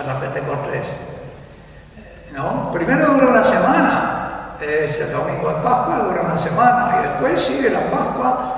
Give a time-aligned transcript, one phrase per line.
[0.00, 0.90] a la Pentecostés.
[2.32, 2.70] ¿No?
[2.72, 7.70] Primero dura una semana, es el domingo de Pascua, dura una semana, y después sigue
[7.70, 8.56] la Pascua.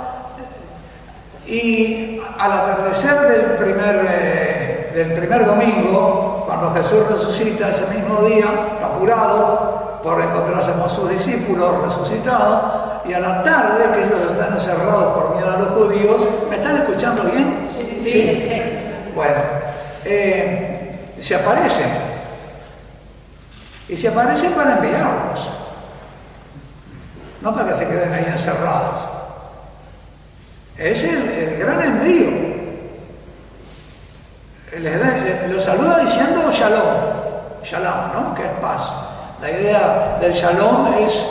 [1.47, 8.47] Y al atardecer del primer, eh, del primer domingo, cuando Jesús resucita ese mismo día,
[8.85, 12.63] apurado por encontrarse con sus discípulos resucitados,
[13.05, 16.77] y a la tarde, que ellos están encerrados por miedo a los judíos, ¿me están
[16.77, 17.69] escuchando bien?
[18.05, 18.53] Sí.
[19.15, 19.41] Bueno,
[20.05, 20.72] eh,
[21.23, 21.89] se aparecen.
[23.89, 25.51] Y se aparecen para enviarlos.
[27.41, 29.01] No para que se queden ahí encerrados.
[30.79, 32.53] Es el, gran envío.
[34.79, 37.13] Les Los saluda diciendo shalom.
[37.63, 38.35] Shalom, ¿no?
[38.35, 38.95] Que es paz.
[39.41, 41.29] La idea del shalom es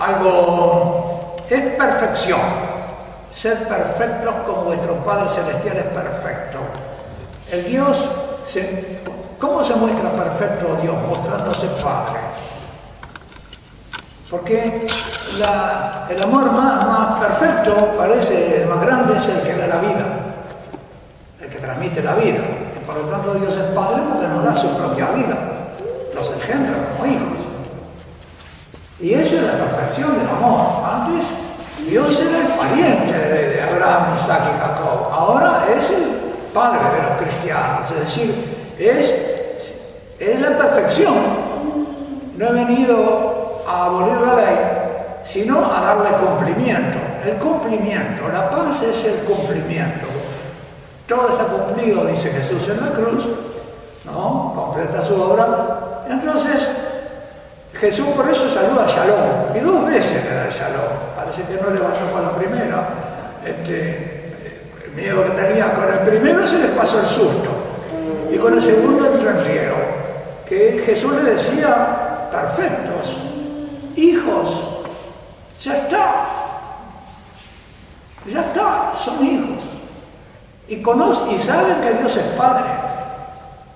[0.00, 2.40] algo, es perfección.
[3.32, 6.58] Ser perfectos como vuestro Padre Celestial es perfecto.
[7.50, 8.08] El Dios,
[8.44, 9.00] se-
[9.38, 10.94] ¿cómo se muestra perfecto Dios?
[11.08, 12.20] Mostrándose Padre.
[14.30, 14.86] Porque
[16.10, 20.04] el amor más, perfecto, parece el más grande, es el que da la vida,
[21.40, 22.40] el que transmite la vida.
[22.76, 25.36] Y por lo tanto Dios es Padre porque nos da su propia vida,
[26.14, 27.38] los engendra como hijos.
[29.00, 30.84] Y eso es la perfección del amor.
[30.84, 31.24] Antes
[31.88, 35.08] Dios era el pariente de Abraham, Isaac y Jacob.
[35.10, 36.04] Ahora es el
[36.52, 37.90] padre de los cristianos.
[37.92, 39.14] Es decir, es,
[40.18, 41.14] es la perfección.
[42.36, 44.56] No he venido a abolir la ley,
[45.24, 46.98] sino a darle cumplimiento.
[47.24, 50.06] El cumplimiento, la paz es el cumplimiento.
[51.06, 53.26] Todo está cumplido, dice Jesús en la cruz,
[54.04, 54.52] ¿no?
[54.54, 56.04] Completa su obra.
[56.08, 56.68] Entonces,
[57.74, 61.16] Jesús por eso saluda a Shalom, y dos veces le da Shalom.
[61.16, 62.88] Parece que no le bastó con la primera.
[63.44, 64.32] Este,
[64.84, 67.50] el miedo que tenía con el primero se le pasó el susto.
[68.30, 69.97] Y con el segundo entendieron
[70.48, 73.16] que Jesús le decía, perfectos,
[73.96, 74.56] hijos,
[75.60, 76.26] ya está.
[78.26, 79.62] Ya está, son hijos.
[80.68, 82.64] Y conocen y saben que Dios es Padre.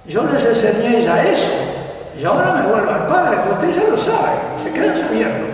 [0.07, 1.49] Yo les enseñé ya eso.
[2.19, 5.47] Y ahora me vuelvo al Padre, que ustedes ya lo saben, se quedan sabiendo.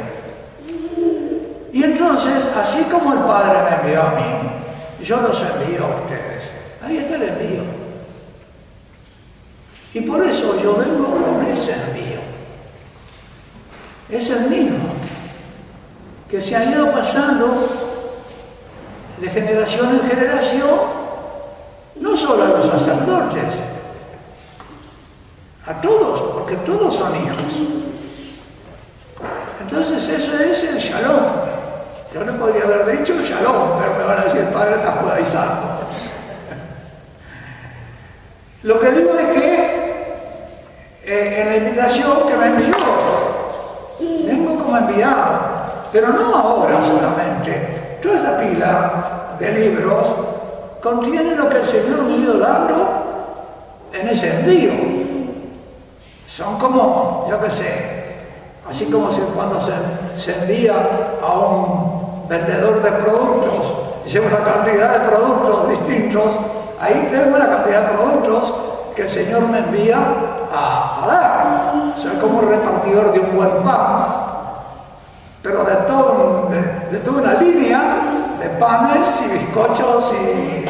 [1.73, 6.51] Y entonces, así como el Padre me envió a mí, yo los envío a ustedes.
[6.85, 7.78] Ahí está el envío.
[9.99, 12.21] Y por eso yo vengo con ese envío.
[14.09, 14.79] Es el mismo
[16.31, 17.69] que se ha ido pasando
[19.21, 20.79] de generación en generación,
[21.97, 23.55] no solo a los sacerdotes,
[25.67, 27.37] a todos, porque todos son hijos.
[29.63, 31.25] Entonces eso es el shalom.
[32.15, 35.79] Yo no podría haber dicho shalom, pero me van a decir, el padre está judaizando.
[38.63, 39.58] Lo que digo es que
[41.11, 42.77] eh, en la invitación que me envió,
[44.27, 45.41] vengo como enviado,
[45.91, 47.99] pero no ahora solamente.
[48.03, 50.07] Toda esta pila de libros
[50.83, 52.89] contiene lo que el Señor me ha ido dando
[53.91, 54.73] en ese envío.
[56.27, 58.05] Son como, yo qué sé,
[58.69, 59.73] así como si cuando se,
[60.15, 60.75] se envía
[61.23, 63.73] a un vendedor de productos,
[64.07, 66.37] lleva una cantidad de productos distintos,
[66.79, 68.53] ahí tengo una cantidad de productos
[68.99, 69.97] que el Señor me envía
[70.53, 71.97] a, dar.
[71.97, 74.07] Soy como un repartidor de un buen pan,
[75.41, 76.51] pero de, todo,
[76.91, 77.81] de, toda una línea
[78.41, 80.65] de panes y bizcochos y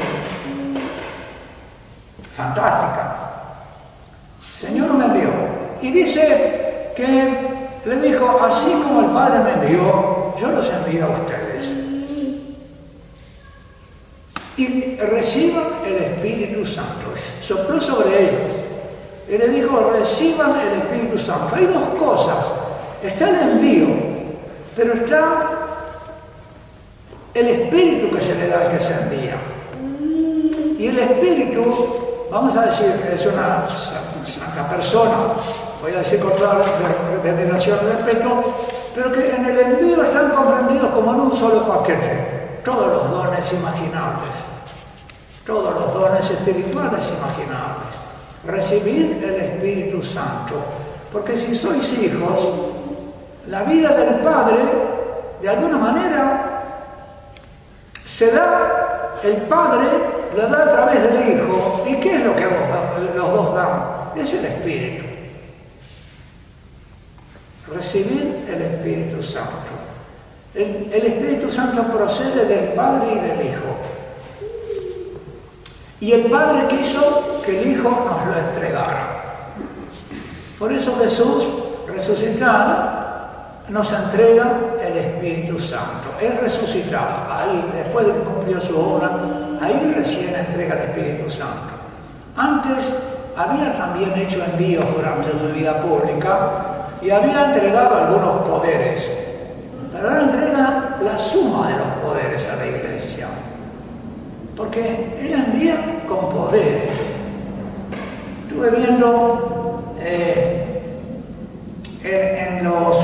[2.37, 3.16] fantástica.
[4.59, 5.31] Señor me envió.
[5.81, 11.09] Y dice que le dijo, así como el Padre me envió, yo los envío a
[11.09, 11.88] ustedes.
[14.59, 17.15] Y reciban el Espíritu Santo.
[17.41, 18.57] Sopló sobre ellos.
[19.29, 21.55] Y le dijo, reciban el Espíritu Santo.
[21.55, 22.53] Hay dos cosas.
[23.03, 23.87] Está el envío,
[24.75, 25.59] pero está
[27.35, 29.37] el Espíritu que se le da al que se envía.
[30.79, 35.34] Y el Espíritu, vamos a decir, es una santa persona,
[35.81, 36.61] voy a decir con toda
[37.22, 38.54] veneración y respeto,
[38.95, 42.38] pero que en el envío están comprendidos como en un solo paquete,
[42.68, 44.30] todos los dones imaginables,
[45.47, 47.97] todos los dones espirituales imaginables.
[48.44, 50.56] Recibid el Espíritu Santo,
[51.10, 52.41] porque si sois hijos,
[53.47, 54.59] la vida del Padre,
[55.41, 56.62] de alguna manera,
[58.04, 59.88] se da, el Padre
[60.36, 61.86] la da a través del Hijo.
[61.88, 62.44] ¿Y qué es lo que
[63.16, 64.12] los dos dan?
[64.15, 65.06] Es el Espíritu.
[67.72, 69.67] Recibir el Espíritu Santo.
[70.54, 73.66] El, Espíritu Santo procede del Padre y del Hijo.
[76.00, 79.18] Y el Padre quiso que el Hijo nos lo entregara.
[80.59, 81.47] Por eso Jesús,
[81.86, 82.98] resucitado,
[83.68, 84.50] nos entrega
[84.83, 86.09] el Espíritu Santo.
[86.21, 89.10] Es resucitado, ahí, después de que cumplió su obra,
[89.60, 91.74] ahí recién entrega el Espíritu Santo.
[92.36, 92.92] Antes
[93.36, 96.51] había también hecho envíos durante su vida pública
[97.01, 99.12] y había entregado algunos poderes,
[99.98, 103.27] pero ahora entrega la suma de los poderes a la iglesia,
[104.56, 107.04] porque él envía con poderes.
[108.47, 111.00] Estuve viendo eh,
[112.04, 112.97] en, los,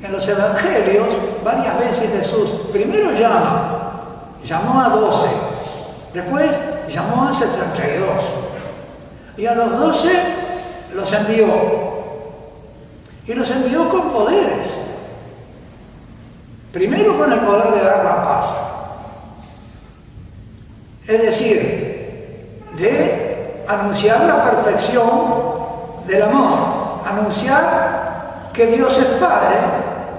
[0.00, 1.08] en los evangelios
[1.44, 5.30] varias veces Jesús primero llama, llamó a doce,
[6.14, 6.56] después
[6.88, 8.08] llamó a 72
[9.36, 10.10] y a los 12
[10.94, 11.91] los envió.
[13.32, 14.74] Y los envió con poderes.
[16.70, 18.54] Primero con el poder de dar la paz.
[21.06, 25.08] Es decir, de anunciar la perfección
[26.06, 26.58] del amor,
[27.06, 29.56] anunciar que Dios es Padre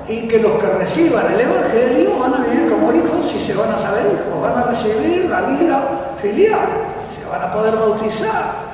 [0.07, 3.73] y que los que reciban el Evangelio van a vivir como hijos y se van
[3.73, 6.67] a saber hijos, van a recibir la vida filial,
[7.15, 8.72] se van a poder bautizar.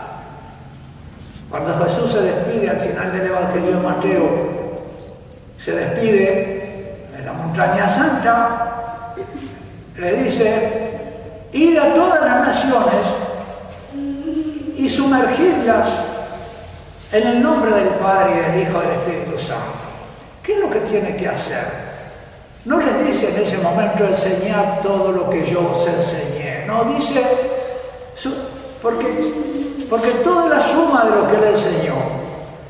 [1.50, 4.30] Cuando Jesús se despide al final del Evangelio de Mateo,
[5.57, 9.16] se despide en la montaña santa,
[9.98, 10.92] le dice,
[11.51, 13.06] ir a todas las naciones
[14.78, 15.90] y sumergirlas
[17.12, 19.80] en el nombre del Padre y del Hijo y del Espíritu Santo.
[20.44, 21.90] ¿Qué es lo que tiene que hacer?
[22.66, 26.66] No les dice en ese momento enseñar todo lo que yo os enseñé.
[26.68, 27.24] No, dice,
[28.81, 29.34] porque,
[29.89, 31.95] porque toda la suma de lo que él enseñó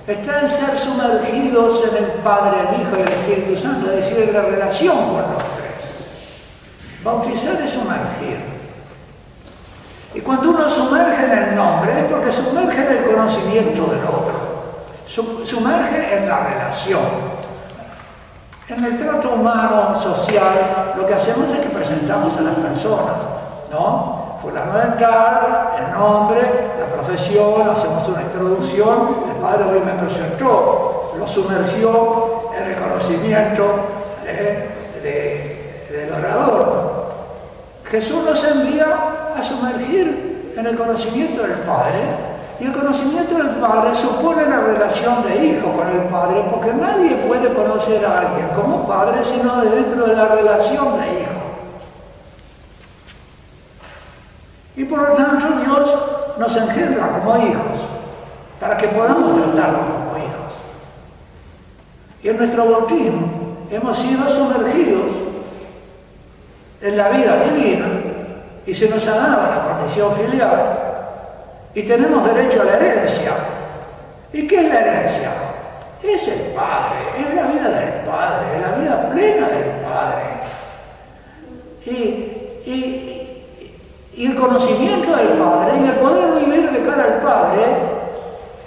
[0.07, 4.29] está en ser sumergidos en el Padre, el Hijo y el Espíritu Santo, es decir,
[4.29, 5.89] en la relación con los tres.
[7.03, 8.39] Bautizar es sumergir.
[10.15, 14.85] Y cuando uno sumerge en el nombre es porque sumerge en el conocimiento del otro,
[15.05, 17.39] sumerge en la relación.
[18.69, 23.17] En el trato humano, social, lo que hacemos es que presentamos a las personas,
[23.71, 24.28] ¿no?
[24.41, 26.41] Entrar, el nombre,
[26.79, 33.65] la profesión, hacemos una introducción, el padre hoy me presentó, lo sumergió en el conocimiento
[34.23, 37.09] del orador.
[37.83, 38.87] Jesús nos envía
[39.35, 41.99] a sumergir en el conocimiento del Padre
[42.59, 47.15] y el conocimiento del Padre supone la relación de hijo con el Padre, porque nadie
[47.27, 51.28] puede conocer a alguien como Padre sino de dentro de la relación de hijo.
[54.79, 55.93] Y por lo tanto Dios
[56.37, 57.83] nos engendra como hijos,
[58.61, 60.53] para que podamos tratarlo como hijos.
[62.23, 63.27] Y en nuestro bautismo
[63.69, 65.11] hemos sido sumergidos
[66.81, 67.87] en la vida divina
[68.65, 70.79] y se nos ha dado la condición filial
[71.73, 73.31] y tenemos derecho a la herencia.
[74.31, 75.29] ¿Y qué es la herencia?
[76.01, 80.23] Es el Padre, es la vida del Padre, es la vida plena del Padre.
[81.85, 83.18] Y,
[84.25, 87.63] el conocimiento del Padre y el poder vivir de cara al Padre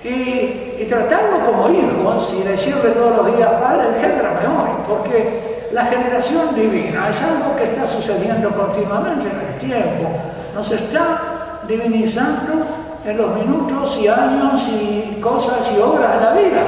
[0.05, 6.55] y, tratarlo como hijos y decirle todos los días, Padre, engendrame hoy, porque la generación
[6.55, 10.11] divina es algo que está sucediendo continuamente en el tiempo.
[10.55, 12.67] Nos está divinizando
[13.07, 16.63] en los minutos y años y cosas y obras de la vida.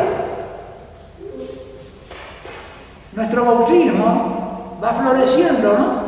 [3.13, 6.05] Nuestro bautismo va floreciendo, ¿no?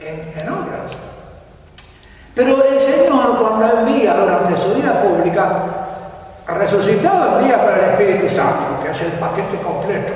[0.00, 1.09] En, obras.
[2.34, 5.64] Pero el Señor cuando envía durante su vida pública,
[6.46, 10.12] resucitado envía para el Espíritu Santo, que es el paquete completo.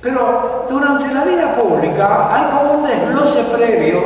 [0.00, 4.02] Pero durante la vida pública hay como un desglose previo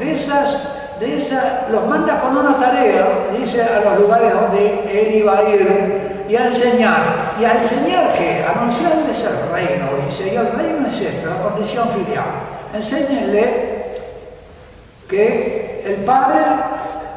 [0.00, 5.16] de esas de esa, los manda con una tarea, dice a los lugares donde él
[5.16, 7.34] iba a ir y a enseñar.
[7.38, 8.44] ¿Y a enseñar qué?
[8.44, 12.24] Anunciarles el reino, dice, y el reino es esto, la condición filial.
[12.72, 13.73] Enséñenle
[15.14, 16.40] que el Padre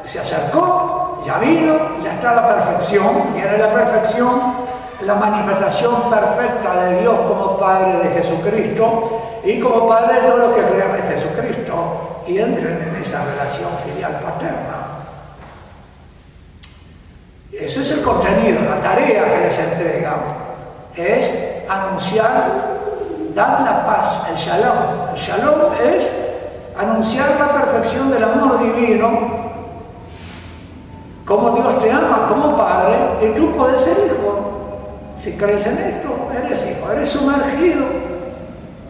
[0.04, 4.68] se acercó, ya vino, ya está la perfección, y era la perfección
[5.02, 10.56] la manifestación perfecta de Dios como Padre de Jesucristo y como Padre de todos los
[10.56, 14.88] que crean en Jesucristo y entren en esa relación filial paterna.
[17.52, 20.16] Ese es el contenido, la tarea que les entrega
[20.94, 21.30] es
[21.68, 22.78] anunciar,
[23.34, 25.10] dar la paz, el shalom.
[25.12, 26.10] El shalom es
[26.78, 29.48] anunciar la perfección del amor divino,
[31.24, 34.44] como Dios te ama como Padre, y tú puedes ser hijo.
[35.20, 37.86] Si crees en esto, eres hijo, eres sumergido,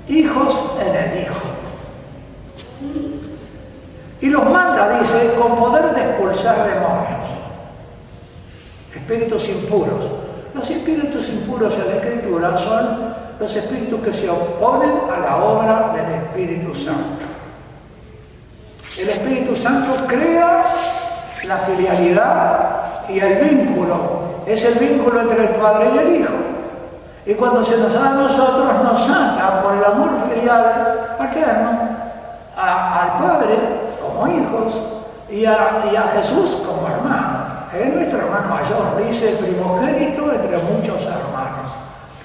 [0.08, 1.34] hijos en el Hijo.
[4.20, 7.26] Y los manda, dice, con poder de expulsar demonios.
[8.94, 10.04] espíritus impuros.
[10.54, 15.92] Los espíritus impuros en la Escritura son los espíritus que se oponen a la obra
[15.94, 17.37] del Espíritu Santo.
[18.98, 20.64] El Espíritu Santo crea
[21.44, 23.94] la filialidad y el vínculo.
[24.44, 26.34] Es el vínculo entre el Padre y el Hijo.
[27.24, 31.78] Y cuando se nos da a nosotros, nos saca por el amor filial paterno
[32.56, 33.56] al Padre
[34.02, 34.76] como hijos
[35.30, 37.46] y a, y a Jesús como hermano.
[37.78, 41.70] Es nuestro hermano mayor, dice primogénito entre muchos hermanos.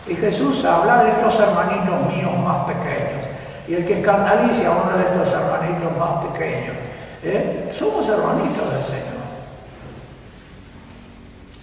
[0.07, 3.32] Y Jesús habla de estos hermanitos míos más pequeños.
[3.67, 6.75] Y el que escandalice a uno de estos hermanitos más pequeños,
[7.23, 7.69] ¿eh?
[7.71, 9.23] somos hermanitos del Señor.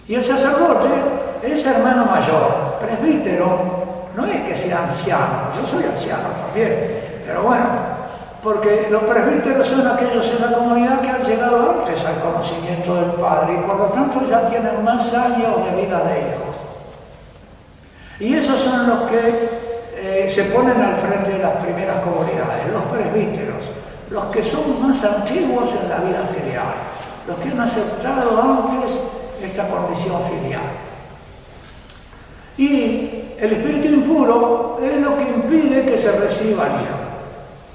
[0.09, 0.89] Y el sacerdote
[1.43, 3.81] es hermano mayor, presbítero,
[4.17, 7.69] no es que sea anciano, yo soy anciano también, pero bueno,
[8.43, 13.11] porque los presbíteros son aquellos en la comunidad que han llegado antes al conocimiento del
[13.13, 16.57] Padre y por lo tanto ya tienen más años de vida de hijos.
[18.19, 19.60] Y esos son los que
[20.31, 23.65] se ponen al frente de las primeras comunidades, los presbíteros,
[24.11, 26.75] los que son más antiguos en la vida filial,
[27.27, 29.01] los que han aceptado antes
[29.43, 30.63] esta condición filial.
[32.57, 37.01] Y el espíritu impuro es lo que impide que se reciba el Hijo.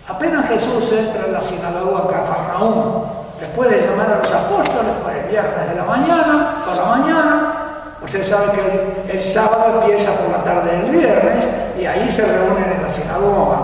[0.07, 3.03] Apenas Jesús entra en la sinagoga Cafarnaúm,
[3.39, 7.44] después de llamar a los apóstoles para el viernes de la mañana, por la mañana,
[8.05, 11.47] usted sabe que el, sábado empieza por la tarde del viernes
[11.77, 13.57] y ahí se reúnen en la sinagoga.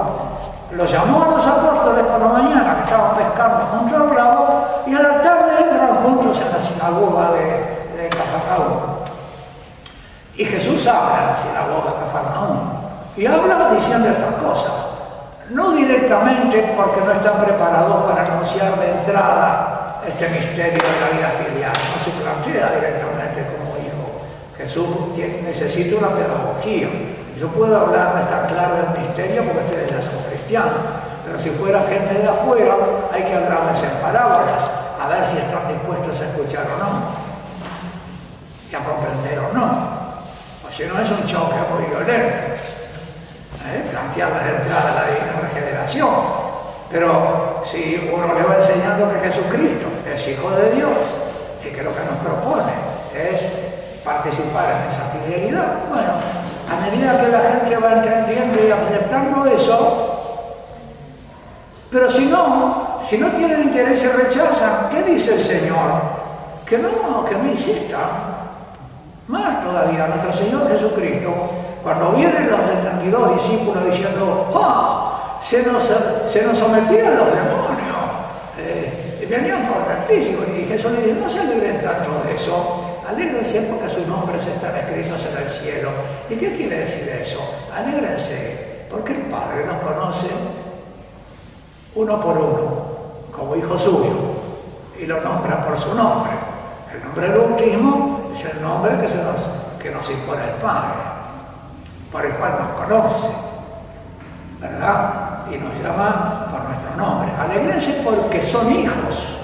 [0.71, 4.95] Los llamó a los apóstoles por la mañana, que estaban pescando junto al lago, y
[4.95, 8.09] a la tarde entran juntos en la sinagoga de, de.
[10.37, 12.59] Y Jesús habla en la sinagoga de Cafarnaúm
[13.17, 14.91] y habla diciendo estas cosas
[15.49, 21.29] no directamente porque no están preparados para anunciar de entrada este misterio de la vida
[21.37, 23.60] filial, no se plantea directamente.
[24.61, 24.87] Jesús
[25.43, 26.87] necesita una pedagogía.
[27.39, 30.77] Yo puedo hablar estar claro del misterio porque ustedes ya son cristianos,
[31.25, 32.75] pero si fuera gente de afuera
[33.11, 34.69] hay que hablarles en parábolas,
[35.01, 36.91] a ver si están dispuestos a escuchar o no,
[38.71, 39.65] y a comprender o no.
[40.67, 42.35] O si no es un choque muy violento.
[43.67, 43.83] ¿eh?
[43.89, 46.15] plantear las entradas a la divina regeneración.
[46.89, 50.97] Pero si uno le va enseñando que Jesucristo es Hijo de Dios
[51.63, 52.73] y que lo que nos propone
[53.15, 53.60] es
[54.03, 56.13] participar en esa fidelidad, bueno,
[56.69, 60.07] a medida que la gente va entendiendo y aceptando eso,
[61.89, 66.01] pero si no, si no tienen interés y rechazan, ¿qué dice el Señor?
[66.65, 68.31] Que no, que no insistan.
[69.27, 71.33] Más todavía, nuestro Señor Jesucristo
[71.83, 75.37] cuando vienen los 72 discípulos diciendo, ¡ah!
[75.41, 75.91] Se nos,
[76.25, 77.97] se nos sometían los demonios.
[78.59, 80.45] Eh, venían correctísimos.
[80.49, 82.90] Y Jesús le dice, no se alegren tanto de eso.
[83.11, 85.89] Alégrense porque sus nombres están escritos en el cielo.
[86.29, 87.39] ¿Y qué quiere decir eso?
[87.75, 90.27] Alégrense porque el Padre nos conoce
[91.95, 92.85] uno por uno,
[93.35, 94.15] como hijo suyo,
[94.97, 96.31] y lo nombra por su nombre.
[96.93, 99.47] El nombre del bautismo es el nombre que, nos,
[99.81, 100.93] que nos impone el Padre
[102.11, 103.27] por el cual nos conoce,
[104.59, 105.47] ¿verdad?
[105.51, 107.29] Y nos llama por nuestro nombre.
[107.37, 109.37] Alegrense porque son hijos.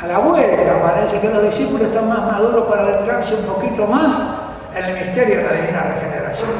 [0.00, 0.18] A la
[1.08, 4.14] parece que los discípulos están más maduros para adentrarse un poquito más
[4.76, 6.50] en el misterio de la divina regeneración.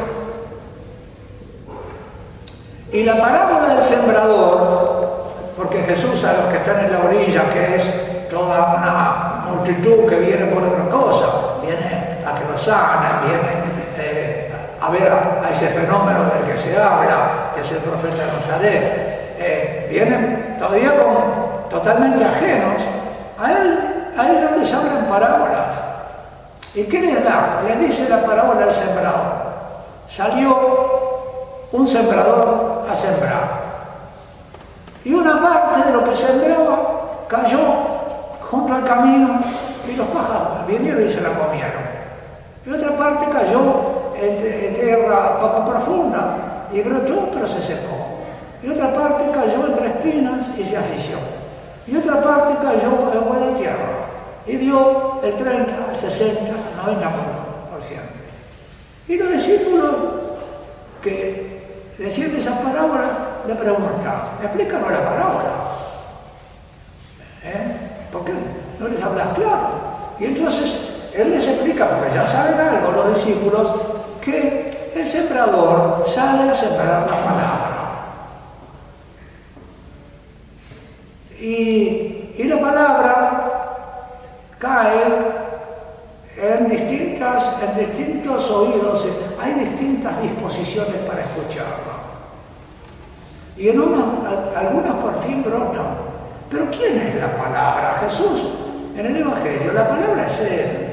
[2.93, 7.77] Y la parábola del sembrador, porque Jesús a los que están en la orilla, que
[7.77, 11.27] es toda una multitud que viene por otra cosa,
[11.63, 13.51] viene a que lo sana, viene
[13.99, 14.51] eh,
[14.81, 19.89] a ver a, ese fenómeno del que se habla, que es el profeta Nazaret, eh,
[19.91, 22.83] vienen todavía como totalmente ajenos.
[23.41, 25.77] A él, a ellos les hablan parábolas.
[26.75, 27.63] ¿Y qué les da?
[27.67, 29.49] Les dice la parábola del sembrador.
[30.09, 33.69] Salió un sembrador a sembrar.
[35.05, 37.59] Y una parte de lo que sembraba cayó
[38.51, 39.41] junto al camino
[39.89, 41.83] y los pájaros vinieron y se la comieron.
[42.67, 47.97] Y otra parte cayó en, tierra poco profunda y brotó pero se secó.
[48.63, 51.17] Y otra parte cayó entre espinas y se afició.
[51.87, 54.08] Y otra parte cayó en buena tierra
[54.49, 57.09] y dio el 30, el 60, el 90%.
[59.09, 59.95] Y los discípulos
[61.03, 65.51] que decían esa parábola le preguntan, explícanos la parábola.
[67.45, 67.77] ¿Eh?
[68.13, 68.33] ¿Por qué
[68.79, 69.71] no les hablas claro?
[70.19, 70.79] Y entonces
[71.15, 73.71] él les explica, porque ya saben algo los discípulos,
[74.21, 77.79] que el sembrador sale a sembrar la palabra.
[81.41, 82.15] Y,
[82.45, 83.48] la palabra
[84.59, 85.05] cae
[86.37, 89.07] en, distintas, en distintos oídos,
[89.41, 91.99] hay distintas disposiciones para escucharlo.
[93.57, 96.09] Y en algunas por fin brotan.
[96.49, 98.01] Pero ¿quién es la palabra?
[98.05, 98.47] Jesús
[98.97, 99.73] en el Evangelio.
[99.73, 100.89] La palabra es Él.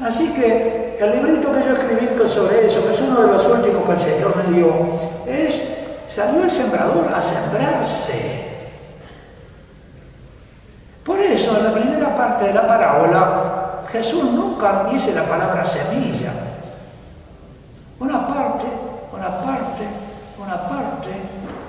[0.00, 3.84] Así que el librito que yo escribí sobre eso, que es uno de los últimos
[3.86, 4.72] que el Señor me dio,
[5.26, 5.62] es,
[6.06, 8.45] salió el sembrador a sembrarse.
[11.06, 16.32] Por eso, en la primera parte de la parábola, Jesús nunca dice la palabra semilla.
[18.00, 18.66] Una parte,
[19.16, 19.86] una parte,
[20.36, 21.10] una parte,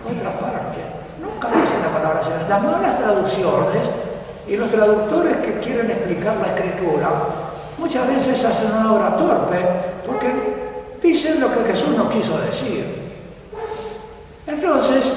[0.03, 0.79] otra parte.
[1.21, 2.49] Nunca dice la palabra semilla.
[2.49, 3.89] Las malas traducciones
[4.47, 7.09] y los traductores que quieren explicar la escritura
[7.77, 9.63] muchas veces hacen una obra torpe
[10.03, 10.33] porque
[10.99, 13.13] dicen lo que Jesús no quiso decir.
[14.47, 15.11] Entonces,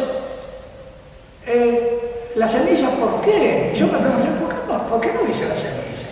[2.41, 3.71] la semilla, ¿por qué?
[3.77, 6.09] Yo me pregunté, ¿por qué no, ¿por qué no dice la semilla?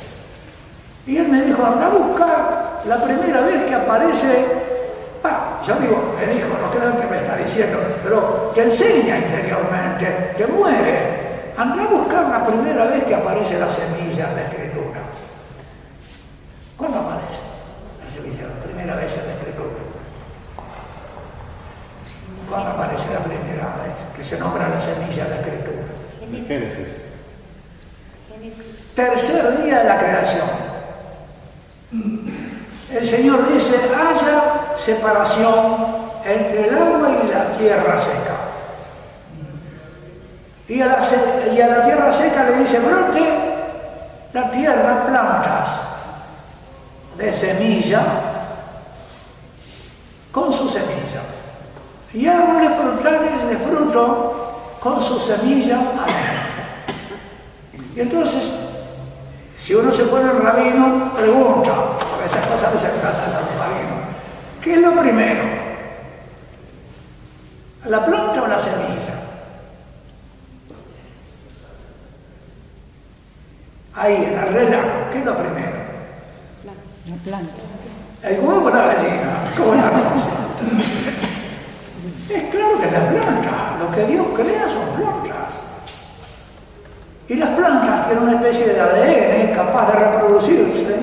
[1.06, 4.44] Y él me dijo, anda a buscar la primera vez que aparece,
[5.24, 10.34] ah, yo digo, me dijo, no creo que me está diciendo, pero que enseña interiormente,
[10.36, 11.52] que muere.
[11.56, 15.00] Anda a buscar la primera vez que aparece la semilla en la escritura.
[16.76, 17.40] ¿Cuándo aparece
[18.04, 18.48] la semilla?
[18.48, 19.80] La primera vez en la escritura.
[22.50, 25.98] ¿Cuándo aparece la primera vez que se nombra la semilla en la escritura?
[26.28, 27.04] En Génesis.
[28.96, 30.48] Tercer día de la creación.
[32.90, 35.86] El Señor dice, haya separación
[36.24, 38.36] entre el agua y la tierra seca.
[40.68, 40.98] Y a la,
[41.54, 43.38] y a la tierra seca le dice, brote
[44.32, 45.68] la tierra plantas
[47.18, 48.02] de semilla
[50.32, 51.22] con su semilla.
[52.14, 54.38] Y árboles frutales de fruto
[54.80, 55.78] con su semilla.
[57.98, 58.48] Y entonces,
[59.56, 64.06] si uno se pone el rabino, pregunta, a veces cosas de se tratan los rabinos,
[64.62, 65.42] ¿qué es lo primero?
[67.86, 69.14] ¿La planta o la semilla?
[73.96, 75.78] Ahí, en el relato, ¿qué es lo primero?
[76.62, 77.52] La planta.
[78.22, 80.30] El huevo o la gallina, ¿cómo la conoce?
[82.32, 85.37] es claro que la planta, lo que Dios crea son plantas.
[87.28, 90.96] Y las plantas tienen una especie de ADN capaz de reproducirse,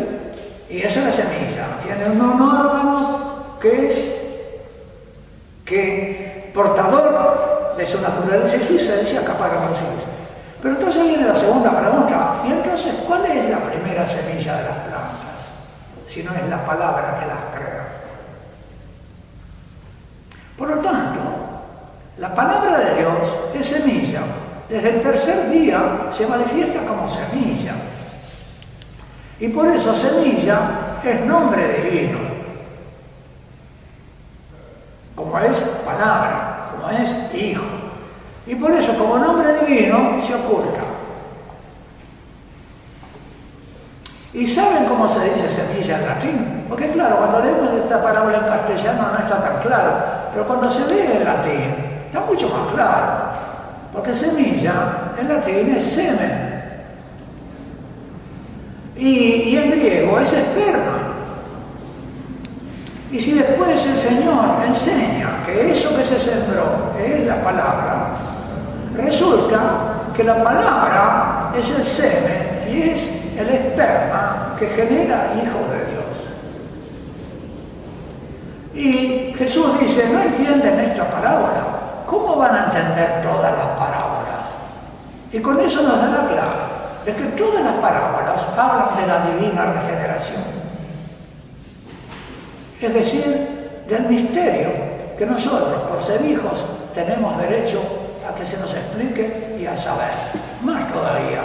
[0.69, 1.67] y eso es la semilla.
[1.81, 4.21] Tiene un órgano que es
[5.63, 10.09] que portador de su naturaleza y su esencia capaz de reproducirse.
[10.61, 14.77] Pero entonces viene la segunda pregunta, ¿y entonces cuál es la primera semilla de las
[14.79, 15.25] plantas?
[16.05, 17.87] si no es la palabra que las crea.
[20.57, 21.19] Por lo tanto,
[22.17, 24.21] la palabra de Dios es semilla.
[24.69, 27.73] Desde el tercer día se manifiesta como semilla.
[29.39, 32.17] Y por eso semilla es nombre divino.
[35.15, 37.63] Como es palabra, como es hijo.
[38.47, 40.81] Y por eso como nombre divino se oculta.
[44.33, 46.65] ¿Y saben cómo se dice semilla en latín?
[46.67, 49.93] Porque claro, cuando leemos esta palabra en castellano no está tan claro,
[50.33, 51.75] pero cuando se lee en latín
[52.07, 53.44] está mucho más claro.
[53.95, 56.53] Porque semilla en latín es semen.
[58.97, 61.13] Y, en griego es esperma.
[63.11, 68.17] Y si después el Señor enseña que eso que se sembró es la palabra,
[68.97, 69.59] resulta
[70.15, 76.05] que la palabra es el semen y es el esperma que genera hijos de Dios.
[78.75, 81.74] Y Jesús dice, no entienden esta parábola,
[82.05, 84.49] ¿cómo van a entender todas las parábolas?
[85.31, 89.19] Y con eso nos da la clave de que todas las parábolas hablan de la
[89.27, 90.41] divina regeneración.
[92.81, 94.69] Es decir, del misterio
[95.17, 96.63] que nosotros, por ser hijos,
[96.93, 97.81] tenemos derecho
[98.27, 100.11] a que se nos explique y a saber.
[100.63, 101.41] Más todavía,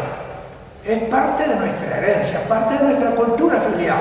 [0.85, 3.99] es parte de nuestra herencia, parte de nuestra cultura filial.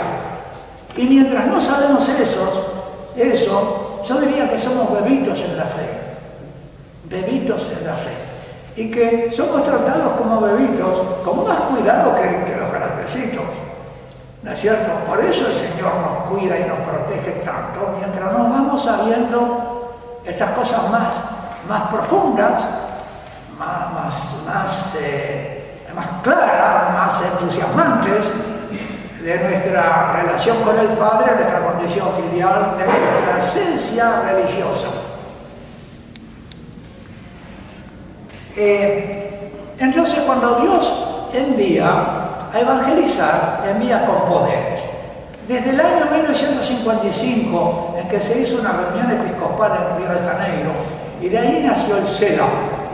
[0.95, 6.08] Y mientras no sabemos eso, eso, yo diría que somos bebitos en la fe,
[7.09, 8.13] bebitos en la fe.
[8.75, 13.43] Y que somos tratados como bebitos con más cuidado que, los grandecitos.
[14.41, 14.91] ¿No es cierto?
[15.05, 20.51] Por eso el Señor nos cuida y nos protege tanto, mientras nos vamos sabiendo estas
[20.51, 21.21] cosas más,
[21.67, 22.69] más profundas,
[23.57, 25.59] más, más, más eh,
[25.93, 28.31] más claras, más entusiasmantes
[29.21, 34.87] de nuestra relación con el Padre, de nuestra condición filial, de nuestra esencia religiosa.
[38.55, 40.91] Eh, entonces cuando Dios
[41.33, 41.88] envía
[42.53, 44.81] a evangelizar, envía con poderes.
[45.47, 50.71] Desde el año 1955, en que se hizo una reunión episcopal en Río de Janeiro,
[51.21, 52.45] y de ahí nació el CELA,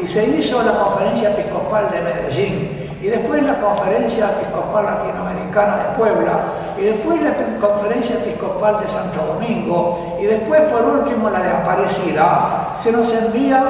[0.02, 5.98] y se hizo la conferencia episcopal de Medellín, y después la conferencia episcopal latinoamericana de
[5.98, 6.40] Puebla,
[6.78, 12.74] y después la conferencia episcopal de Santo Domingo, y después por último la de Aparecida,
[12.78, 13.64] se nos envía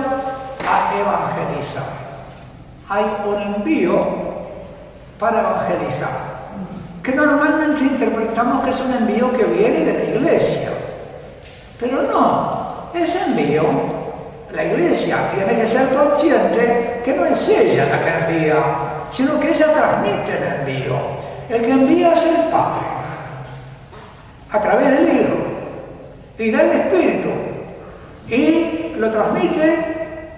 [0.68, 1.84] a evangelizar.
[2.90, 4.00] Hay un envío
[5.20, 6.36] para evangelizar
[7.06, 10.70] que normalmente interpretamos que es un envío que viene de la iglesia.
[11.80, 13.64] Pero no, ese envío,
[14.52, 18.56] la iglesia tiene que ser consciente que no es ella la que envía,
[19.12, 20.96] sino que ella transmite el envío.
[21.48, 22.88] El que envía es el Padre,
[24.52, 25.38] a través del Hijo
[26.40, 27.30] y del Espíritu,
[28.30, 29.95] y lo transmite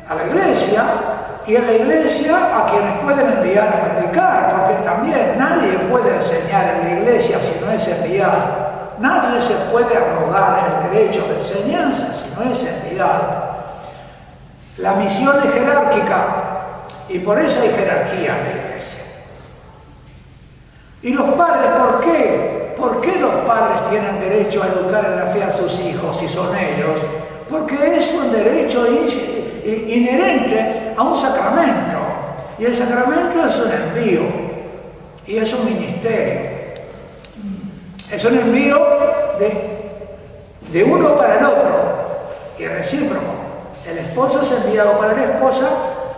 [0.10, 0.84] a la iglesia
[1.46, 6.76] y en la iglesia a quienes pueden enviar a predicar, porque también nadie puede enseñar
[6.76, 8.68] en la iglesia si no es enviado.
[9.00, 13.48] Nadie se puede arrogar el derecho de enseñanza si no es enviado.
[14.78, 16.26] La misión es jerárquica
[17.08, 19.04] y por eso hay jerarquía en la iglesia.
[21.02, 22.74] ¿Y los padres por qué?
[22.78, 26.28] ¿Por qué los padres tienen derecho a educar en la fe a sus hijos si
[26.28, 27.00] son ellos?
[27.50, 28.86] Porque es un derecho
[29.68, 31.98] inherente a un sacramento.
[32.60, 34.22] Y el sacramento es un envío
[35.26, 36.58] y es un ministerio.
[38.12, 38.78] Es un envío
[39.38, 39.92] de,
[40.72, 41.70] de uno para el otro
[42.58, 43.26] y recíproco.
[43.90, 45.68] El esposo es enviado para la esposa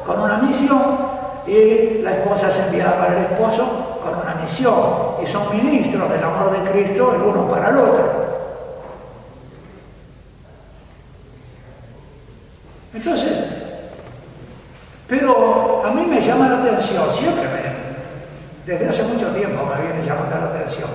[0.06, 0.98] con una misión
[1.46, 4.76] y la esposa es enviada para el esposo con una misión.
[5.22, 8.29] Y son ministros del amor de Cristo el uno para el otro.
[12.94, 13.44] Entonces,
[15.08, 20.06] pero a mí me llama la atención, siempre me, desde hace mucho tiempo me viene
[20.06, 20.90] llamando la atención,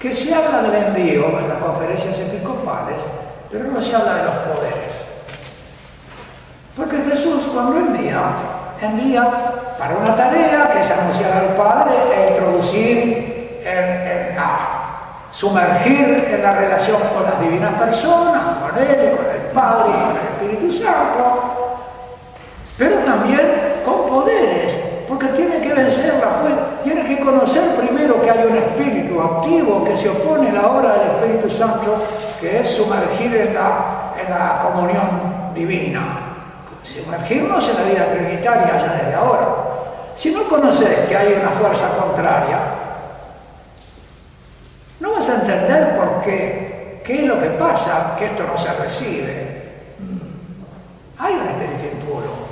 [0.00, 3.02] que se habla del envío en las conferencias episcopales,
[3.50, 5.06] pero no se habla de los poderes.
[6.76, 8.22] Porque Jesús cuando envía,
[8.80, 9.24] envía
[9.78, 14.34] para una tarea que es anunciar al Padre e introducir, en,
[15.30, 20.50] sumergir en la relación con las divinas personas, con Él, con el Padre, con el
[20.50, 21.80] Espíritu Santo,
[22.76, 24.76] pero también con poderes,
[25.08, 29.96] porque tiene que vencerla, pues, tiene que conocer primero que hay un espíritu activo que
[29.96, 31.96] se opone a la obra del Espíritu Santo,
[32.40, 36.18] que es sumergir en la, en la comunión divina.
[36.82, 39.48] Sumergirnos en la vida trinitaria ya desde ahora.
[40.14, 42.58] Si no conoces que hay una fuerza contraria,
[45.00, 46.73] no vas a entender por qué,
[47.04, 49.54] qué es lo que pasa, que esto no se recibe.
[51.18, 52.44] Hay un espíritu impuro.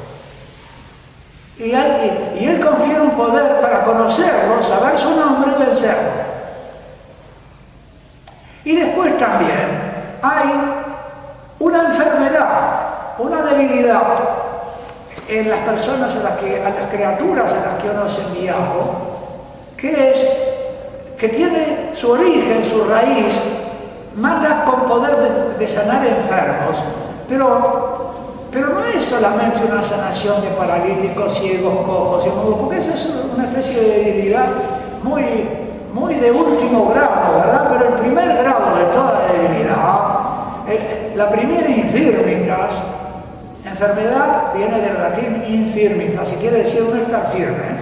[1.59, 6.11] Y, él confiere un poder para conocerlo, saber su nombre y vencerlo.
[8.65, 10.51] Y después también hay
[11.59, 14.03] una enfermedad, una debilidad
[15.29, 19.13] en las personas, a las, que, a las criaturas a las que uno es enviado,
[19.77, 20.27] que es
[21.19, 23.41] que tiene su origen, su raíz,
[24.17, 26.77] manda con poder de, sanar enfermos,
[27.29, 28.13] pero,
[28.51, 33.45] pero no es solamente una sanación de paralíticos, ciegos, cojos y porque esa es una
[33.45, 34.47] especie de debilidad
[35.03, 35.25] muy,
[35.95, 37.69] muy de último grado, ¿verdad?
[37.73, 40.13] Pero el primer grado de toda debilidad,
[41.17, 42.71] la primera infirmitas,
[43.65, 47.77] enfermedad viene del latín infirmitas, si quiere decir no estar firme,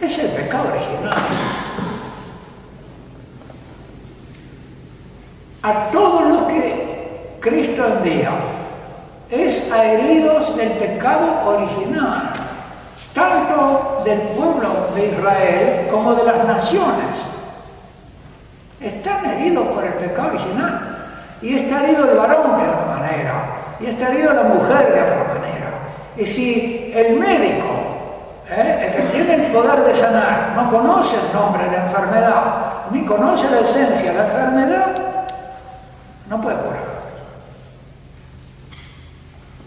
[0.00, 1.14] es el pecado original.
[5.62, 8.30] A todo lo que Cristo envía
[9.30, 12.30] es a heridos del pecado original,
[13.14, 17.16] tanto del pueblo de Israel como de las naciones.
[18.80, 20.88] Están heridos por el pecado original.
[21.40, 23.32] Y está herido el varón de una manera,
[23.80, 25.72] y está herido la mujer de otra manera.
[26.16, 27.66] Y si el médico,
[28.48, 28.86] ¿eh?
[28.86, 32.42] el que tiene el poder de sanar, no conoce el nombre de la enfermedad,
[32.92, 35.11] ni conoce la esencia de la enfermedad,
[36.32, 36.82] no puede curar.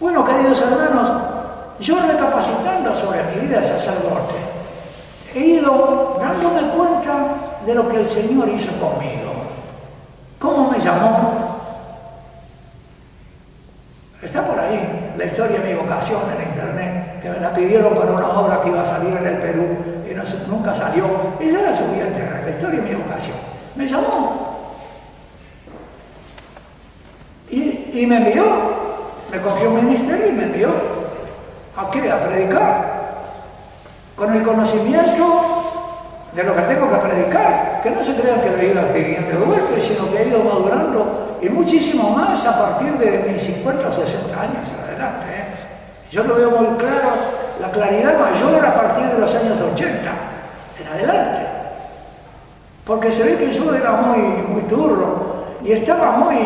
[0.00, 1.12] Bueno, queridos hermanos,
[1.78, 4.34] yo recapacitando sobre mi vida de sacerdote,
[5.32, 7.14] he ido dándome cuenta
[7.64, 9.32] de lo que el Señor hizo conmigo.
[10.40, 11.60] ¿Cómo me llamó?
[14.20, 18.10] Está por ahí la historia de mi vocación en internet, que me la pidieron para
[18.10, 19.68] una obra que iba a salir en el Perú
[20.10, 21.04] y nunca salió.
[21.38, 23.36] Y yo la subí a internet, la historia de mi vocación.
[23.76, 24.45] Me llamó
[27.96, 28.44] Y me envió,
[29.32, 30.68] me confió un ministerio y me envió.
[31.78, 32.12] ¿A qué?
[32.12, 32.96] A predicar.
[34.14, 35.24] Con el conocimiento
[36.34, 39.30] de lo que tengo que predicar, que no se crean que lo he ido adquiriendo
[39.30, 43.88] de golpe, sino que he ido madurando y muchísimo más a partir de mis 50
[43.88, 45.26] o 60 años adelante.
[45.30, 45.44] ¿eh?
[46.10, 47.08] Yo lo veo muy claro,
[47.62, 50.10] la claridad mayor a partir de los años 80
[50.82, 51.46] en adelante.
[52.84, 56.36] Porque se ve que yo era muy, muy turro y estaba muy,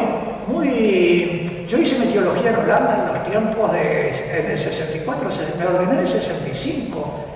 [0.46, 1.66] muy...
[1.68, 4.10] Yo hice mi teología en Holanda en los tiempos de...
[4.10, 7.26] en el 64, me ordené en el 65.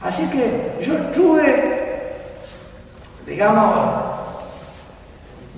[0.00, 2.12] Así que yo estuve,
[3.26, 3.74] digamos,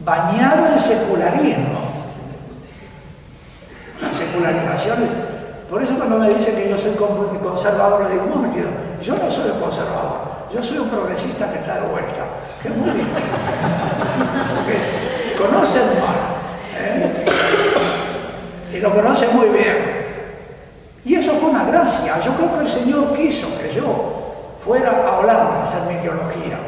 [0.05, 1.81] bañado en secularismo.
[4.01, 5.35] La secularización
[5.75, 8.69] por eso cuando me dicen que yo soy conservador, le digo, un momentito,
[9.03, 10.21] yo no soy conservador,
[10.55, 12.27] yo soy un progresista que está de vuelta.
[12.63, 12.91] Que es muy.
[14.55, 14.79] Porque
[15.37, 16.34] conocen mal.
[18.73, 20.05] Y lo conocen muy bien.
[21.05, 22.19] Y eso fue una gracia.
[22.21, 24.25] Yo creo que el Señor quiso que yo
[24.65, 26.59] fuera a Holanda a hacer mi teología.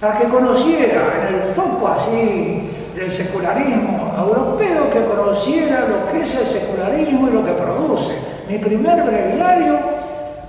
[0.00, 6.34] Para que conociera en el foco así del secularismo europeo, que conociera lo que es
[6.34, 8.14] el secularismo y lo que produce.
[8.48, 9.78] Mi primer breviario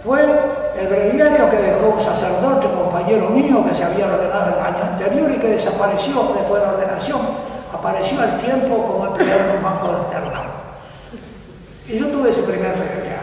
[0.04, 0.22] fue
[0.80, 5.32] el breviario que dejó un sacerdote, compañero mío, que se había ordenado el año anterior
[5.32, 7.48] y que desapareció después de la ordenación.
[7.73, 10.45] Apareció al tiempo como el primer banco de Amsterdam.
[11.88, 13.19] Y yo tuve ese primer breviario.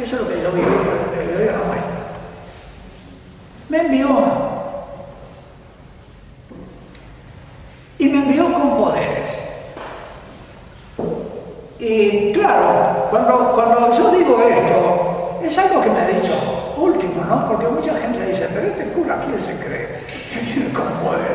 [0.00, 1.66] Eso es lo que yo yo la.
[3.68, 4.08] Me envió
[7.98, 9.30] y me envió con poderes.
[11.78, 16.32] Y claro, cuando, cuando yo digo esto, es algo que me ha dicho
[16.76, 17.48] último, ¿no?
[17.48, 20.04] Porque mucha gente dice, pero este cura, ¿quién se cree?
[20.32, 21.25] Que viene con poderes.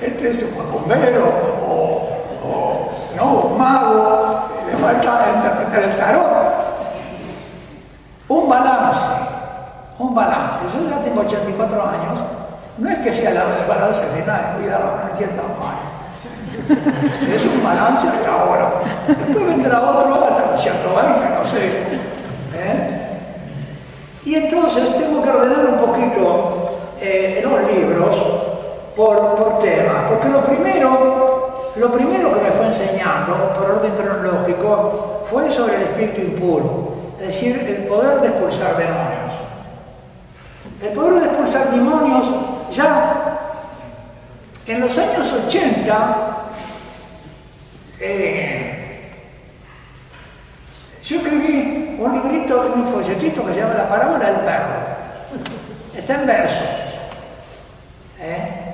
[0.00, 1.26] Este es un macumbero
[1.62, 2.08] o,
[3.16, 6.30] no, un mago, le falta interpretar el tarot.
[8.28, 9.00] Un balance,
[9.98, 10.60] un balance.
[10.74, 12.20] Yo ya tengo 84 años,
[12.78, 15.90] no es que sea el balance de nada, cuidado, no entiendan mal.
[17.34, 18.70] Es un balance hasta ahora.
[19.06, 21.66] Después vendrá otro hasta los 120, no sé.
[22.54, 23.00] ¿eh?
[24.24, 28.49] Y entonces tengo que ordenar un poquito eh, los libros
[29.00, 35.22] por, por tema, porque lo primero, lo primero que me fue enseñando, por orden cronológico,
[35.30, 39.32] fue sobre el espíritu impuro, es decir, el poder de expulsar demonios.
[40.82, 42.26] El poder de expulsar demonios
[42.70, 43.38] ya
[44.66, 46.36] en los años 80
[48.00, 49.10] eh,
[51.02, 54.74] yo escribí un librito, un folletito que se llama La parábola del perro.
[55.96, 56.60] Está en verso.
[58.20, 58.69] ¿eh?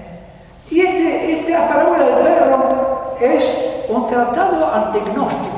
[0.70, 3.54] Y este, esta parábola del perro es
[3.88, 5.56] un tratado antignóstico.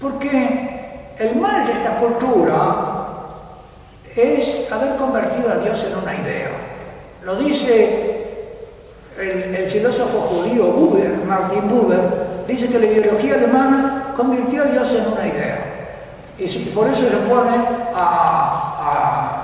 [0.00, 2.94] Porque el mal de esta cultura
[4.14, 6.50] es haber convertido a Dios en una idea.
[7.24, 8.14] Lo dice
[9.18, 12.00] el, filósofo judío Buber, Martin Buber,
[12.46, 15.58] dice que la ideología alemana convirtió a Dios en una idea.
[16.38, 17.52] Y por eso se pone
[17.94, 19.43] a,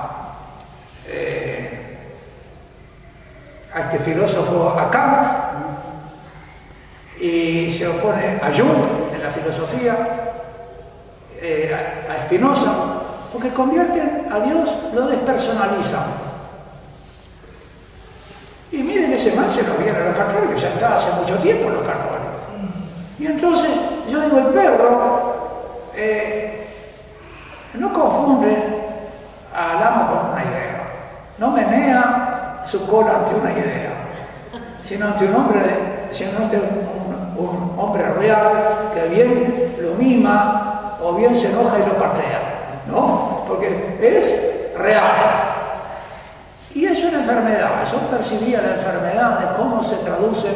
[3.73, 5.27] a, este filósofo, a Kant,
[7.19, 9.95] y se opone a Jung en la filosofía,
[11.39, 11.75] eh,
[12.09, 12.71] a Spinoza,
[13.31, 16.31] porque convierten a Dios, lo despersonalizan.
[18.71, 21.81] Y miren, ese mal se lo vieron los católicos, ya está hace mucho tiempo los
[21.81, 22.31] católicos.
[23.19, 23.69] Y entonces
[24.09, 26.67] yo digo, el perro eh,
[27.75, 28.57] no confunde
[29.55, 30.87] al amo con una idea,
[31.37, 33.91] no menea su cola ante una idea,
[34.81, 37.01] sino ante un hombre, sino ante un,
[37.37, 43.43] un hombre real que bien lo mima o bien se enoja y lo patea, ¿no?
[43.47, 45.51] Porque es real.
[46.73, 50.47] Y es una enfermedad, eso percibía la enfermedad de cómo se traduce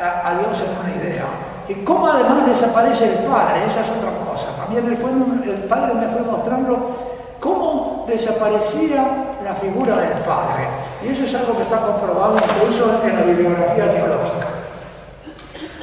[0.00, 1.24] a, Dios en una idea.
[1.68, 4.48] Y cómo además desaparece el Padre, esa es otra cosa.
[4.56, 6.90] También el, el Padre me fue mostrando
[7.38, 9.04] cómo desaparecía
[9.44, 10.68] la figura del Padre.
[11.02, 14.46] Y eso es algo que está comprobado incluso en la bibliografía teológica.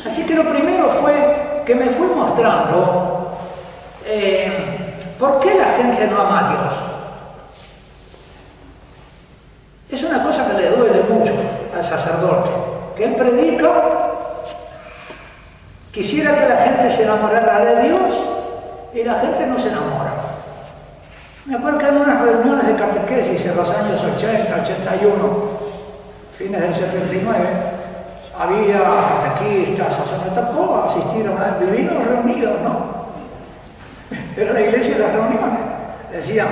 [0.05, 3.37] Así que lo primero fue que me fue mostrando
[4.05, 6.73] eh, por qué la gente no ama a Dios.
[9.89, 11.33] Es una cosa que le duele mucho
[11.75, 12.49] al sacerdote,
[12.95, 13.71] que él predica,
[15.91, 18.13] quisiera que la gente se enamorara de Dios
[18.93, 20.16] y la gente no se enamora.
[21.47, 25.17] Me acuerdo que en unas reuniones de catequesis en los años 80, 81,
[26.37, 27.47] fines del 79,
[28.37, 28.83] había
[29.23, 32.97] catequistas, sacerdotes, tocó asistir a una vivimos reunidos, ¿no?
[34.35, 35.59] Era la iglesia de las reuniones.
[36.11, 36.49] Decían,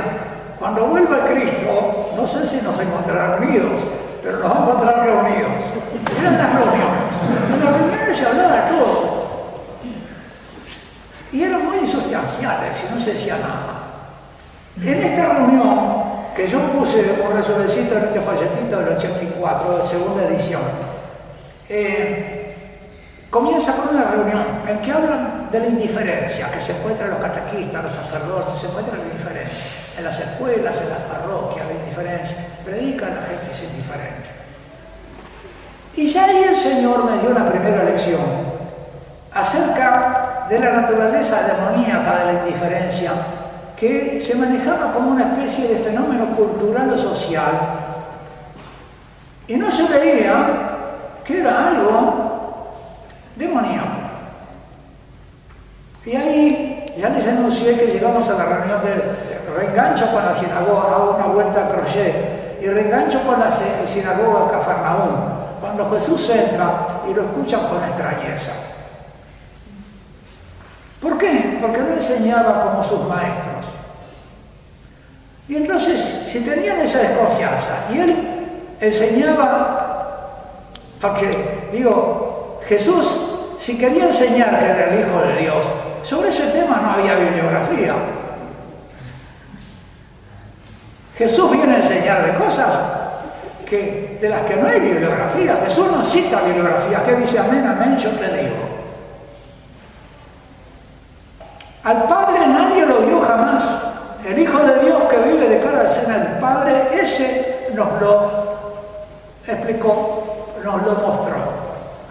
[0.58, 3.82] cuando vuelva Cristo, no sé si nos encontrarán unidos,
[4.24, 5.52] pero nos vamos a encontrar reunidos.
[6.22, 7.04] Eran las reuniones.
[7.54, 9.26] En las reuniones se hablaba todo.
[11.34, 13.75] Y eran muy insustanciales y no se decía nada
[16.36, 20.62] que yo puse un resumencito en este folletito del 84, de segunda edición,
[21.70, 22.56] eh,
[23.30, 27.22] comienza con una reunión en que hablan de la indiferencia que se encuentra en los
[27.22, 29.66] catequistas, los sacerdotes, se encuentra la indiferencia
[29.98, 34.30] en las escuelas, en las parroquias, la indiferencia, predican la gente es indiferente.
[35.96, 38.20] Y ya ahí el Señor me dio una primera lección
[39.34, 43.12] acerca de la naturaleza demoníaca de la indiferencia,
[43.78, 47.52] que se manejaba como una especie de fenómeno cultural o social.
[49.48, 50.76] Y no se veía
[51.24, 52.70] que era algo
[53.36, 53.86] demoníaco.
[56.06, 60.96] Y ahí ya les anuncié que llegamos a la reunión de reengancho con la sinagoga,
[60.96, 67.14] hago una vuelta a crochet, y reengancho con la sinagoga Cafarnaúm cuando Jesús entra y
[67.14, 68.52] lo escuchan con extrañeza.
[71.06, 71.60] ¿Por qué?
[71.62, 73.68] Porque no enseñaba como sus maestros.
[75.48, 78.16] Y entonces, si tenían esa desconfianza y él
[78.82, 80.40] enseñaba,
[81.00, 81.30] porque
[81.72, 83.18] digo, Jesús,
[83.60, 85.58] si quería enseñar que era el Hijo de Dios,
[86.02, 87.94] sobre ese tema no había bibliografía.
[91.20, 92.80] Jesús viene a enseñar de cosas
[93.70, 95.60] que, de las que no hay bibliografía.
[95.66, 97.04] Jesús no cita bibliografía.
[97.04, 97.96] ¿Qué dice amén, amén?
[97.96, 98.75] Yo te digo.
[101.86, 103.64] Al Padre nadie lo vio jamás.
[104.28, 108.32] El Hijo de Dios que vive de cara a escena del Padre, ese nos lo
[109.46, 111.36] explicó, nos lo mostró.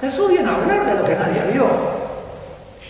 [0.00, 1.66] Jesús viene a hablar de lo que nadie vio.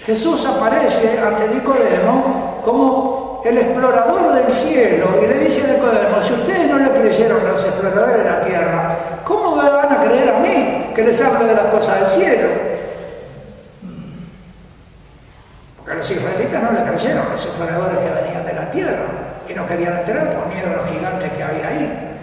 [0.04, 6.34] Jesús aparece ante Nicodemo como el explorador del cielo y le dice a Nicodemo, si
[6.34, 10.38] ustedes no le creyeron a los exploradores de la tierra, ¿cómo van a creer a
[10.38, 12.48] mí que les hablo de las cosas del cielo?
[15.84, 19.06] Porque los israelitas no le creyeron los exploradores que venían de la tierra
[19.48, 22.16] y no querían entrar por miedo a los gigantes que había ahí.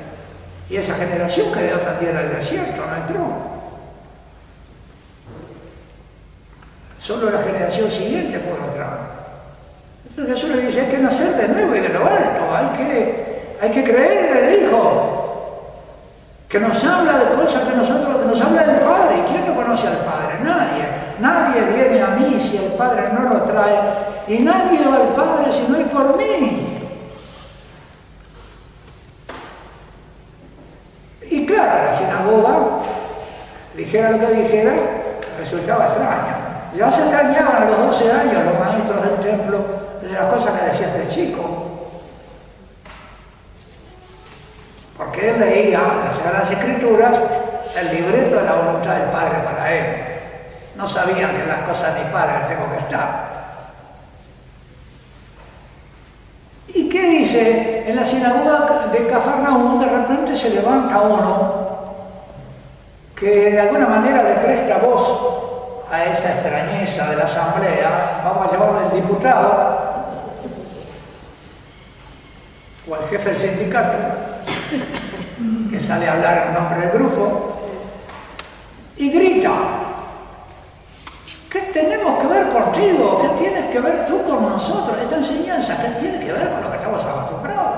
[0.69, 3.21] Y esa generación que de otra tierra del desierto no entró.
[6.99, 8.99] Solo la generación siguiente pudo entrar.
[10.07, 13.57] Entonces Jesús le dice, hay que nacer de nuevo y de lo alto, hay que,
[13.59, 15.73] hay que creer en el Hijo,
[16.47, 19.15] que nos habla de cosas que nosotros, que nos habla del Padre.
[19.17, 20.35] ¿Y quién no conoce al Padre?
[20.43, 21.10] Nadie.
[21.21, 23.79] Nadie viene a mí si el Padre no lo trae.
[24.27, 26.67] Y nadie va al Padre si no es por mí.
[31.29, 32.57] Y claro, la sinagoga,
[33.75, 34.73] dijera lo que dijera,
[35.37, 36.35] resultaba extraño.
[36.75, 39.57] Ya se extrañaban a los 12 años los maestros del templo
[40.01, 41.43] de las cosas que decía este chico.
[44.97, 47.21] Porque él leía en las Sagradas Escrituras
[47.79, 50.11] el libreto de la voluntad del Padre para él.
[50.75, 53.31] No sabían que las cosas de tengo que estar.
[56.67, 57.89] ¿Y qué dice?
[57.89, 61.61] En la sinagoga de Cafarnaúm de repente se levanta uno
[63.21, 68.51] que de alguna manera le presta voz a esa extrañeza de la asamblea, vamos a
[68.51, 69.81] llamarlo el diputado,
[72.89, 73.97] o al jefe del sindicato,
[75.69, 77.59] que sale a hablar en nombre del grupo,
[78.97, 79.51] y grita,
[81.51, 83.21] ¿qué tenemos que ver contigo?
[83.21, 84.97] ¿Qué tienes que ver tú con nosotros?
[85.01, 87.77] Esta enseñanza, ¿qué tiene que ver con lo que estamos acostumbrados?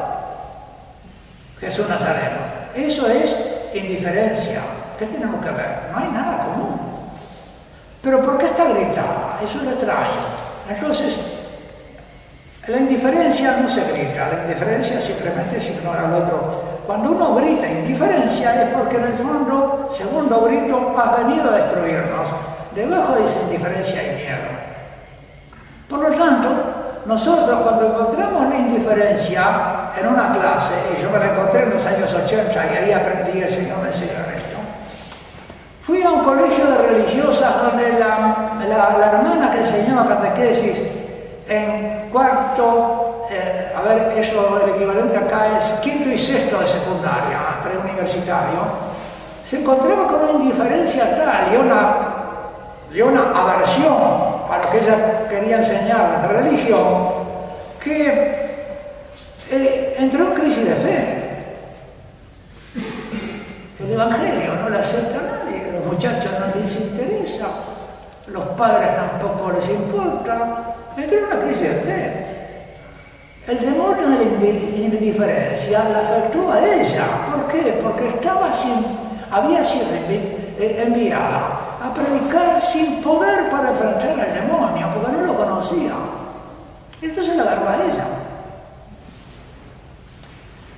[1.59, 2.38] Jesús Nazareno.
[2.75, 3.36] Eso es
[3.73, 4.62] indiferencia.
[4.99, 5.89] ¿Qué tenemos que ver?
[5.91, 6.79] No hay nada común.
[8.01, 9.39] Pero ¿por qué está gritada?
[9.43, 10.12] Eso le trae.
[10.69, 11.17] Entonces,
[12.67, 16.63] la indiferencia no se grita, la indiferencia simplemente se ignora al otro.
[16.86, 22.52] Cuando uno grita indiferencia es porque en el fondo, segundo grito, ha venido a destruirnos.
[22.75, 24.49] Debajo de esa indiferencia hay miedo.
[25.88, 26.49] Por lo tanto,
[27.05, 31.86] nosotros cuando encontramos la indiferencia en una clase, y yo me la encontré en los
[31.86, 34.57] años 80 y ahí aprendí, el Señor me enseñó esto,
[35.82, 38.55] fui a un colegio de religiosas donde la,
[38.97, 40.82] la hermana que enseñaba catequesis
[41.47, 47.39] en cuarto, eh, a ver, eso, el equivalente acá es quinto y sexto de secundaria,
[47.63, 48.93] preuniversitario,
[49.43, 52.12] se encontraba con una indiferencia tal y una,
[52.93, 53.97] y una aversión
[54.49, 57.07] a lo que ella quería enseñar de religión,
[57.83, 58.07] que
[59.49, 61.19] eh, entró en crisis de fe.
[63.79, 67.47] El Evangelio no le acepta a nadie, los muchachos no les interesa,
[68.27, 72.25] los padres tampoco les importa, entró en una crisis de fe.
[73.47, 74.23] El demonio de la
[74.77, 77.05] indiferencia la afectó a ella.
[77.29, 77.77] ¿Por qué?
[77.83, 78.85] Porque estaba sin,
[79.29, 79.87] había sido
[80.59, 85.91] eh, enviada a predicar sin poder para enfrentar al demonio, porque no lo conocía.
[87.01, 88.05] Entonces la agarró a ella.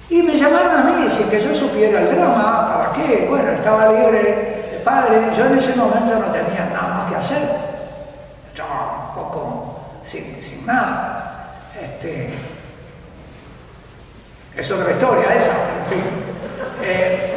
[0.10, 3.28] Y me llamaron a mí sin que yo supiera el drama, ¿para qué?
[3.30, 7.50] Bueno, estaba libre de padre, yo en ese momento no tenía nada más que hacer.
[8.52, 11.54] Estaba un poco sin, nada.
[11.80, 12.34] Este,
[14.58, 16.04] es otra historia esa, en fin.
[16.82, 17.32] Eh,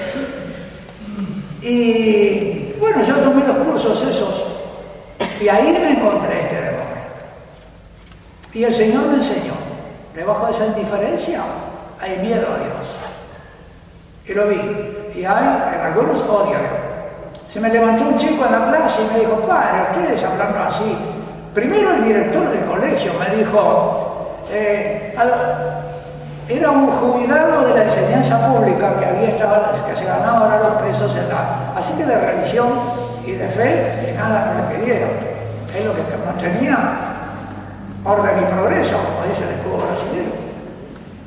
[1.61, 4.45] y bueno, yo tomé los cursos esos
[5.41, 6.79] y ahí me encontré este demonio.
[8.55, 9.55] Y el Señor me enseñó,
[10.15, 11.43] debajo de esa indiferencia
[12.01, 12.89] hay miedo a Dios.
[14.27, 14.61] Y lo vi.
[15.15, 16.61] Y hay, algunos odian.
[17.49, 20.97] Se me levantó un chico en la clase y me dijo, padre, ustedes hablando así.
[21.55, 25.15] Primero el director del colegio me dijo, eh,
[26.49, 31.15] era un jubilado de la enseñanza pública que había que se ganaba ahora los pesos
[31.17, 31.73] en la.
[31.77, 32.69] Así que de religión
[33.27, 35.11] y de fe, de nada no le pidieron.
[35.77, 36.79] Es lo que mantenía
[38.03, 40.33] orden y progreso, como dice el escudo brasileño.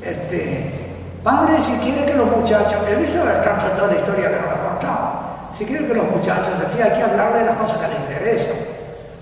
[0.02, 4.50] Este, padre, si quiere que los muchachos, he visto el toda la historia que nos
[4.50, 5.10] ha contado,
[5.52, 8.56] si quiere que los muchachos, decía, hay que hablar de las cosas que les interesan.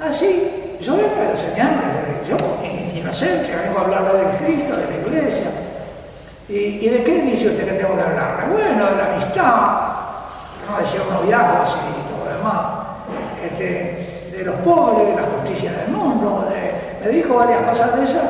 [0.01, 1.69] Así, yo vengo a enseñar
[2.27, 2.37] yo,
[2.95, 5.51] inocente, vengo a hablar del Cristo, de la iglesia.
[6.51, 8.49] ¿Y, de qué dice usted que tengo que hablar?
[8.51, 9.91] Bueno, de la amistad,
[10.69, 12.57] no decía unos viajes y todo lo demás,
[13.45, 16.49] este, de los pobres, de la justicia del mundo,
[17.01, 18.25] me dijo varias cosas de esas.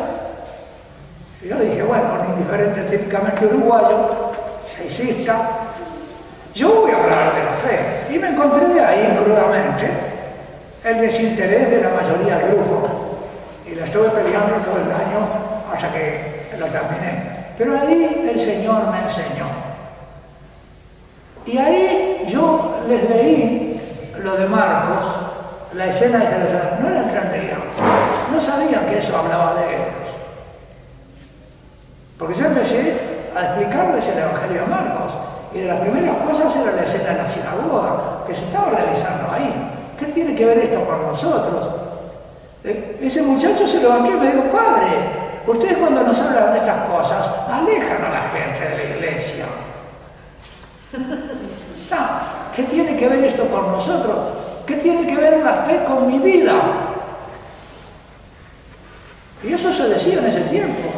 [1.43, 4.11] Y yo dije, bueno, un indiferente típicamente uruguayo,
[4.85, 5.37] exista,
[6.55, 8.15] yo voy a hablar de la fe.
[8.15, 9.89] Y me encontré de ahí crudamente
[10.85, 12.89] el desinterés de la mayoría del grupo.
[13.67, 15.27] Y la estuve peleando todo el año
[15.73, 17.40] hasta que lo terminé.
[17.61, 19.45] Pero ahí el Señor me enseñó.
[21.45, 23.79] Y ahí yo les leí
[24.25, 25.05] lo de Marcos,
[25.75, 26.79] la escena de Jerusalén.
[26.81, 27.61] No la entendían,
[28.33, 29.89] no sabían que eso hablaba de ellos.
[32.19, 32.99] Porque yo empecé
[33.37, 35.13] a explicarles el Evangelio de Marcos.
[35.53, 39.31] Y de las primeras cosas era la escena de la sinagoga, que se estaba realizando
[39.31, 39.53] ahí.
[39.99, 41.69] ¿Qué tiene que ver esto con nosotros?
[42.65, 46.89] Eh, ese muchacho se levantó y me dijo, padre, Ustedes cuando nos hablan de estas
[46.89, 49.47] cosas, alejan a la gente de la iglesia.
[52.55, 54.17] ¿Qué tiene que ver esto con nosotros?
[54.65, 56.55] ¿Qué tiene que ver la fe con mi vida?
[59.43, 60.89] Y eso se decía en ese tiempo.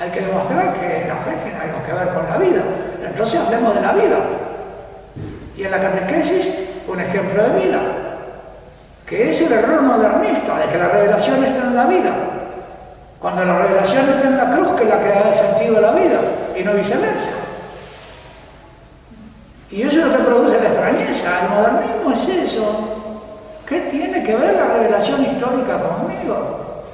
[0.00, 2.62] Hay que demostrar que la fe tiene algo que ver con la vida.
[3.06, 4.16] Entonces hablemos de la vida.
[5.58, 6.50] Y en la catequesis,
[6.88, 7.80] un ejemplo de vida,
[9.06, 12.43] que es el error modernista, de que la revelación está en la vida.
[13.24, 15.80] Cuando la revelación está en la cruz, que es la que da el sentido de
[15.80, 16.20] la vida,
[16.54, 17.30] y no viceversa.
[19.70, 21.40] Y eso es lo que produce la extrañeza.
[21.40, 22.64] El modernismo es eso.
[23.66, 26.84] ¿Qué tiene que ver la revelación histórica conmigo?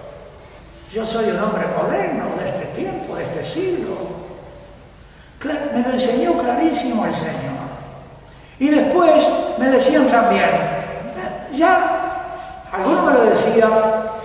[0.88, 3.96] Yo soy un hombre moderno de este tiempo, de este siglo.
[5.74, 7.58] Me lo enseñó clarísimo el Señor.
[8.60, 9.26] Y después
[9.58, 10.50] me decían también,
[11.52, 13.70] ya algunos me lo decían,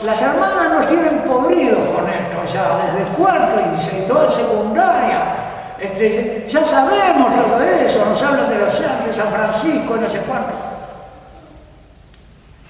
[0.05, 5.35] las hermanas nos tienen podridos con esto ya, desde cuarto y todo secundaria.
[5.79, 10.19] Este, ya sabemos todo eso, nos hablan de los santos, de San Francisco, no sé
[10.19, 10.53] cuánto.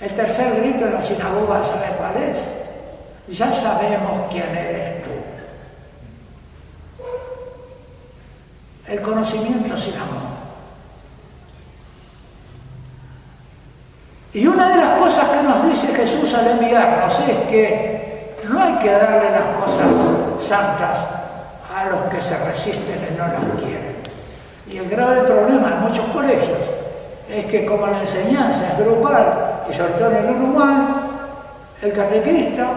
[0.02, 2.46] El tercer grito en la sinagoga, ¿sabe cuál es?
[3.28, 5.10] Ya sabemos quién eres tú.
[8.88, 10.35] El conocimiento sin amor.
[14.36, 18.74] Y una de las cosas que nos dice Jesús al enviarnos es que no hay
[18.80, 19.96] que darle las cosas
[20.46, 21.06] santas
[21.74, 23.96] a los que se resisten y no las quieren.
[24.70, 26.60] Y el grave problema en muchos colegios
[27.30, 30.76] es que como la enseñanza es grupal, y sobre todo en Uruguay,
[31.82, 32.68] el catequista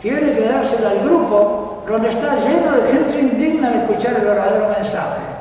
[0.00, 4.68] tiene que dársela al grupo donde está lleno de gente indigna de escuchar el verdadero
[4.68, 5.35] mensaje.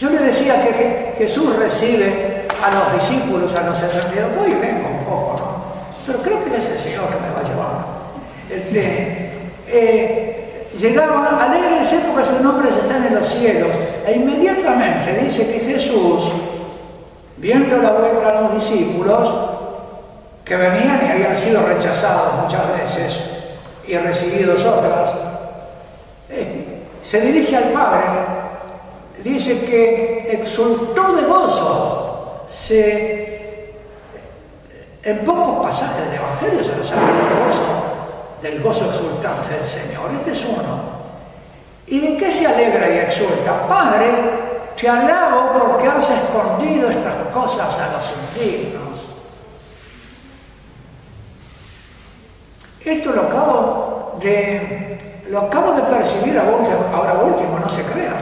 [0.00, 4.88] Yo le decía que Jesús recibe a los discípulos, a los enfermeros, voy y vengo
[4.88, 5.62] un poco, ¿no?
[6.06, 7.84] Pero creo que es el Señor que me va a llevar.
[8.48, 9.30] Este,
[9.68, 13.68] eh, llegaba, alegrense porque sus nombres están en los cielos,
[14.06, 16.32] e inmediatamente dice que Jesús,
[17.36, 19.50] viendo la vuelta a los discípulos,
[20.46, 23.20] que venían y habían sido rechazados muchas veces
[23.86, 25.14] y recibidos otras,
[26.30, 28.40] eh, se dirige al Padre
[29.22, 32.44] dice que exultó de gozo.
[35.02, 37.62] En pocos pasajes del Evangelio se nos habla del gozo,
[38.42, 40.10] del gozo exultante del Señor.
[40.18, 41.00] Este es uno.
[41.86, 43.66] ¿Y de qué se alegra y exulta?
[43.66, 44.10] Padre,
[44.76, 49.00] te alabo porque has escondido estas cosas a los indignos.
[52.84, 54.98] Esto lo acabo de...
[55.28, 58.16] Lo acabo de percibir ahora último, no se crean.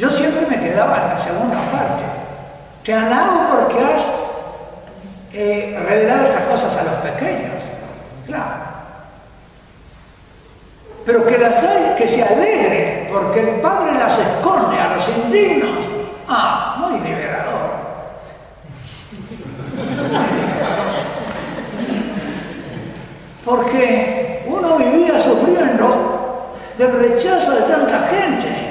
[0.00, 2.04] Yo siempre me quedaba en la segunda parte.
[2.82, 4.10] Te alabo porque has
[5.30, 7.62] eh, revelado estas cosas a los pequeños.
[8.26, 8.64] Claro.
[11.04, 15.84] Pero que, las hay, que se alegre porque el Padre las esconde a los indignos.
[16.26, 17.70] Ah, muy liberador.
[23.44, 28.69] Porque uno vivía sufriendo del rechazo de tanta gente.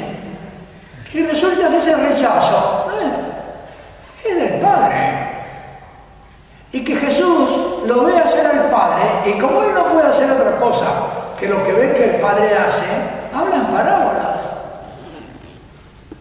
[1.13, 5.29] Y resulta que ese rechazo eh, es del Padre.
[6.71, 10.57] Y que Jesús lo ve hacer al Padre, y como Él no puede hacer otra
[10.59, 10.85] cosa
[11.39, 12.85] que lo que ve que el Padre hace,
[13.33, 14.51] habla en parábolas.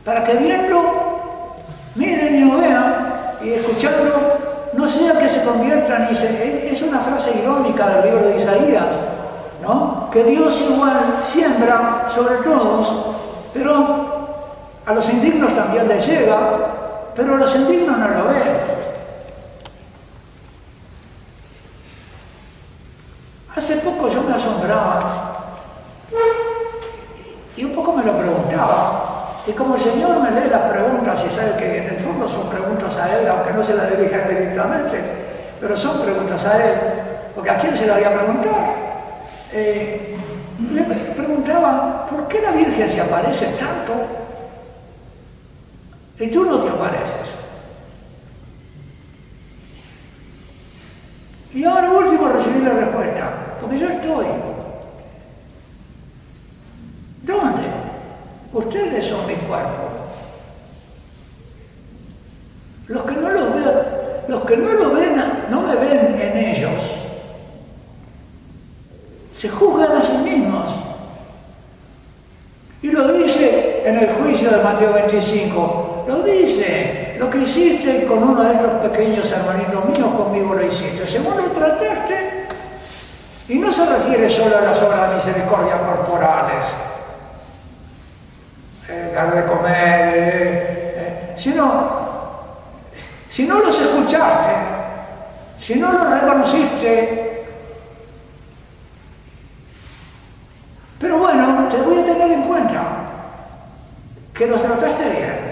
[0.04, 0.80] Para que viendo,
[1.94, 3.08] miren y vean,
[3.42, 4.38] y escuchando,
[4.72, 6.72] no sea que se conviertan y se...
[6.72, 8.98] Es una frase irónica del libro de Isaías,
[9.60, 10.08] ¿no?
[10.10, 12.90] Que Dios igual siembra sobre todos,
[13.52, 14.17] pero
[14.88, 16.38] a los indignos también les llega,
[17.14, 18.42] pero los indignos no lo ven.
[23.54, 25.34] Hace poco yo me asombraba
[27.54, 29.42] y un poco me lo preguntaba.
[29.46, 32.48] Y como el Señor me lee las preguntas y sabe que en el fondo son
[32.48, 35.04] preguntas a Él, aunque no se las dirija directamente,
[35.60, 36.78] pero son preguntas a Él,
[37.34, 38.56] porque a quién se la había preguntado.
[39.52, 40.16] Eh,
[40.72, 44.27] le preguntaba, ¿por qué la Virgen se aparece tanto
[46.20, 47.32] y tú no te apareces.
[51.54, 54.26] Y ahora último recibí la respuesta, porque yo estoy.
[57.22, 57.68] ¿Dónde?
[58.52, 59.88] Ustedes son mi cuerpo.
[62.88, 63.64] Los que no lo ven,
[64.28, 66.82] los que no lo ven, no me ven en ellos,
[69.32, 70.70] se juzgan a sí mismos.
[72.80, 75.97] Y lo dice en el juicio de Mateo 25.
[76.08, 81.06] Lo dice, lo que hiciste con uno de estos pequeños hermanitos míos, conmigo lo hiciste.
[81.06, 82.46] Según lo trataste,
[83.46, 86.64] y no se refiere solo a las obras de misericordia corporales,
[88.88, 91.90] eh, dar de comer, eh, eh, sino,
[93.28, 94.52] si no los escuchaste,
[95.58, 97.44] si no los reconociste,
[100.98, 102.82] pero bueno, te voy a tener en cuenta
[104.32, 105.47] que los trataste bien.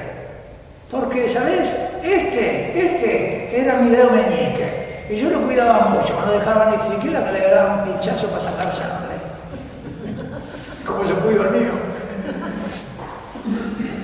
[0.99, 1.75] Porque, ¿sabes?
[2.03, 5.07] Este, este era mi dedo meñique.
[5.11, 8.43] Y yo lo cuidaba mucho, no dejaba ni siquiera que le daba un pinchazo para
[8.43, 9.17] sacar sangre.
[10.87, 11.73] Como yo cuido el mío.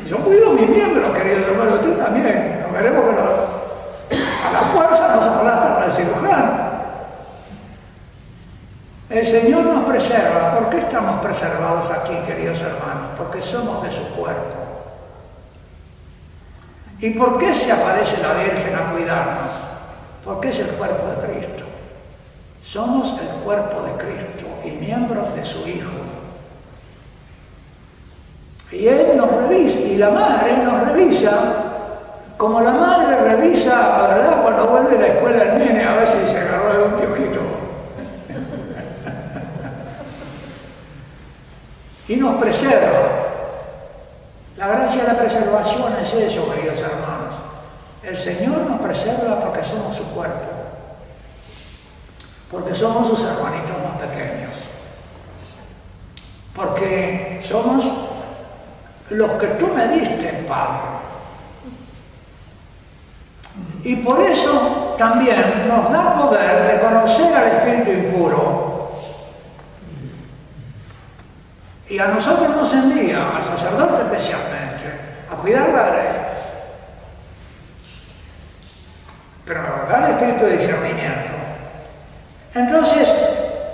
[0.07, 2.61] Yo cuido mi miembro, querido hermano, tú también.
[2.63, 3.21] Nos veremos que
[4.11, 6.73] a la fuerza nos para el cirujano.
[9.09, 10.59] El Señor nos preserva.
[10.59, 13.13] ¿Por qué estamos preservados aquí, queridos hermanos?
[13.17, 14.62] Porque somos de su cuerpo.
[17.03, 19.59] ¿Y por qué se aparece la Virgen a cuidarnos?
[20.25, 21.65] Porque es el cuerpo de Cristo.
[22.63, 25.91] Somos el cuerpo de Cristo y miembros de su Hijo.
[28.71, 31.33] Y Él nos revisa, y la madre nos revisa,
[32.37, 34.41] como la madre revisa, ¿verdad?
[34.41, 37.41] Cuando vuelve a la escuela el nene, a si se agarró algún piojito.
[42.09, 43.22] y nos preserva.
[44.63, 47.35] La gracia de la preservación es eso, queridos hermanos.
[48.01, 50.39] El Señor nos preserva porque somos su cuerpo,
[52.49, 54.53] porque somos sus hermanitos más pequeños,
[56.55, 57.91] porque somos
[59.11, 60.79] los que tú me diste, Padre.
[63.83, 68.72] Y por eso también nos da poder de conocer al espíritu impuro.
[71.93, 74.99] Y a nosotros nos envía, al sacerdote especialmente,
[75.31, 76.09] a cuidar la grey.
[79.45, 81.33] Pero nos da el espíritu de discernimiento.
[82.55, 83.13] Entonces,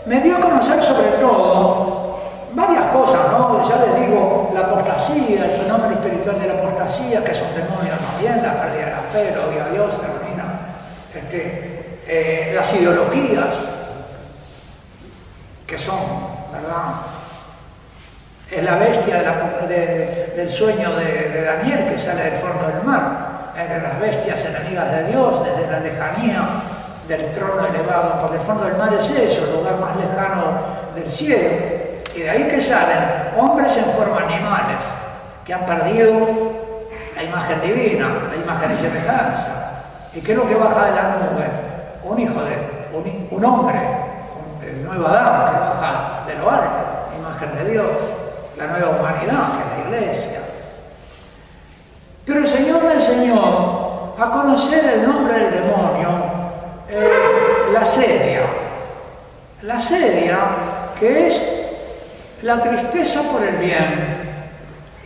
[0.07, 2.19] me dio a conocer sobre todo
[2.55, 3.65] varias cosas, ¿no?
[3.69, 8.43] Ya les digo, la apostasía, el fenómeno espiritual de la apostasía, que son demonios también,
[8.43, 10.45] la pérdida de la fe, el odio a Dios, termina,
[11.15, 13.55] este, eh, las ideologías,
[15.65, 16.01] que son,
[16.53, 17.18] ¿verdad?
[18.51, 19.23] Es la bestia
[20.35, 23.29] del sueño de, Daniel que sale del fondo del mar.
[23.55, 26.43] De las bestias enemigas de Dios, desde la lejanía
[27.07, 28.21] del trono elevado.
[28.23, 30.45] Porque el fondo del mar es eso, el lugar más lejano
[30.95, 31.51] del cielo.
[32.15, 34.79] Y de ahí que salen hombres en forma animales,
[35.45, 36.15] que han perdido
[37.17, 39.83] la imagen divina, la imagen y semejanza.
[40.15, 41.47] ¿Y qué es lo que baja de la nube?
[42.05, 42.57] Un hijo de,
[42.97, 43.79] un, un hombre,
[44.65, 46.69] el nuevo Adán que baja de lo alto,
[47.19, 47.89] imagen de Dios,
[48.59, 50.41] la nueva humanidad, que la iglesia.
[52.25, 56.09] Pero el Señor me enseñó a conocer el nombre del demonio,
[56.91, 58.43] eh, la sedia.
[59.63, 60.39] La sedia,
[60.99, 61.43] que es
[62.43, 64.19] la tristeza por el bien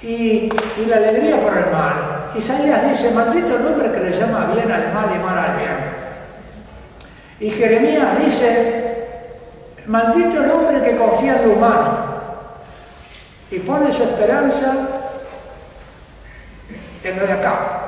[0.02, 2.30] y, y la alegría por el mal.
[2.34, 5.92] Isaías dice, maldito el hombre que le llama bien al mal y mal al bien.
[7.40, 9.06] Y Jeremías dice,
[9.86, 12.11] maldito el hombre que confía en lo humano
[13.52, 14.74] y pone su esperanza
[17.04, 17.78] en lo de acá.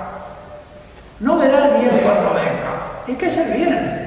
[1.21, 3.03] No verá el bien cuando venga.
[3.07, 4.05] ¿Y qué es el bien?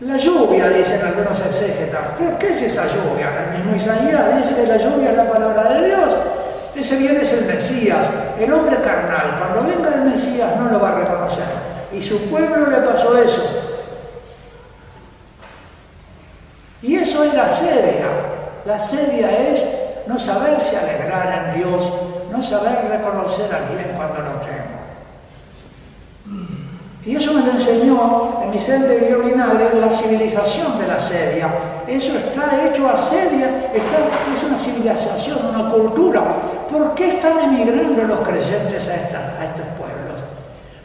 [0.00, 2.00] La lluvia, dicen algunos exégetas.
[2.18, 3.30] ¿Pero qué es esa lluvia?
[3.46, 6.14] El mismo Isaías dice que la lluvia es la palabra de Dios.
[6.74, 9.38] Ese bien es el Mesías, el hombre carnal.
[9.38, 11.46] Cuando venga el Mesías no lo va a reconocer.
[11.90, 13.42] Y su pueblo le pasó eso.
[16.82, 18.06] Y eso es la sedia.
[18.66, 19.64] La sedia es
[20.06, 21.90] no saberse alegrar en Dios,
[22.30, 24.76] no saber reconocer al bien cuando lo tengo.
[27.04, 31.48] Y eso me lo enseñó en centro de Vinagre la civilización de la sedia.
[31.86, 36.22] Eso está hecho a sedia, es una civilización, una cultura.
[36.70, 38.92] ¿Por qué están emigrando los creyentes a,
[39.40, 40.24] a estos pueblos?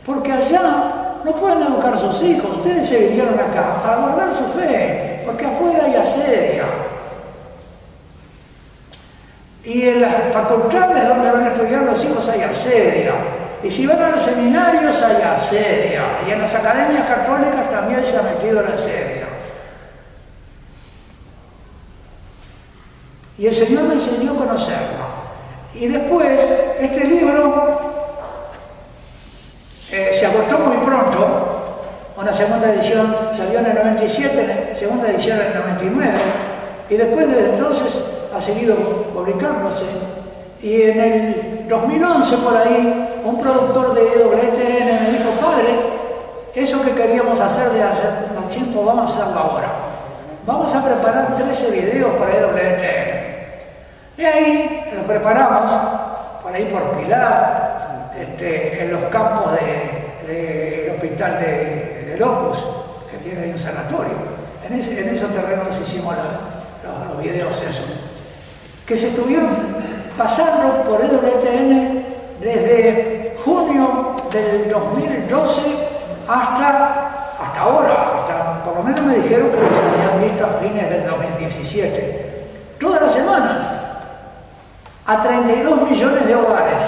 [0.06, 2.58] Porque allá no pueden educar a sus hijos.
[2.58, 6.66] Ustedes se vinieron acá para guardar su fe, porque afuera hay asedia.
[9.64, 13.14] Y en las facultades donde van a estudiar los hijos hay asedia.
[13.64, 16.04] Y si van a los seminarios hay asedia.
[16.28, 19.28] Y en las academias católicas también se ha metido la asedia.
[23.38, 25.12] Y el Señor me enseñó a conocerla.
[25.74, 26.42] Y después,
[26.80, 27.92] este libro
[29.92, 31.58] eh, se agotó muy pronto.
[32.18, 36.20] Una segunda edición salió en el 97, segunda edición en el 99.
[36.90, 38.02] Y después de entonces
[38.36, 38.76] ha seguido
[39.14, 39.86] publicándose.
[40.62, 45.70] Y en el 2011 por ahí, un productor de EWTN me dijo, padre,
[46.54, 48.04] eso que queríamos hacer de hace
[48.50, 49.70] tiempo, vamos a hacerlo ahora.
[50.46, 53.22] Vamos a preparar 13 videos para EWTN.
[54.18, 55.72] Y ahí lo preparamos,
[56.44, 62.64] por ahí por Pilar, este, en los campos del hospital de, de, Lopus,
[63.10, 64.14] que tiene un sanatorio.
[64.68, 66.16] En, en esos terrenos hicimos
[67.10, 67.86] los, videos esos
[68.86, 69.50] que se estuvieron
[70.18, 72.04] pasando por EWTN
[72.42, 75.62] desde junio del 2012
[76.28, 80.90] hasta, hasta ahora, hasta, por lo menos me dijeron que los habían visto a fines
[80.90, 82.48] del 2017.
[82.80, 83.76] Todas las semanas,
[85.06, 86.82] a 32 millones de hogares,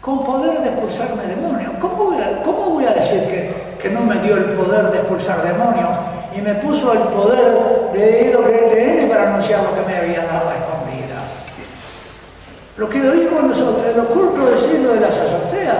[0.00, 1.72] con poder de expulsarme demonios.
[1.80, 4.98] ¿Cómo voy a, cómo voy a decir que, que no me dio el poder de
[4.98, 6.13] expulsar demonios?
[6.36, 10.54] Y me puso el poder de IWTN para anunciar lo que me había dado a
[10.56, 11.30] escondidas.
[12.76, 15.76] Lo que lo dijo en los, oculto del siglo de las azoteas,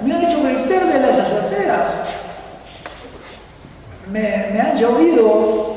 [0.00, 1.94] me han hecho gritar de las azoteas.
[4.12, 5.74] Me, han llovido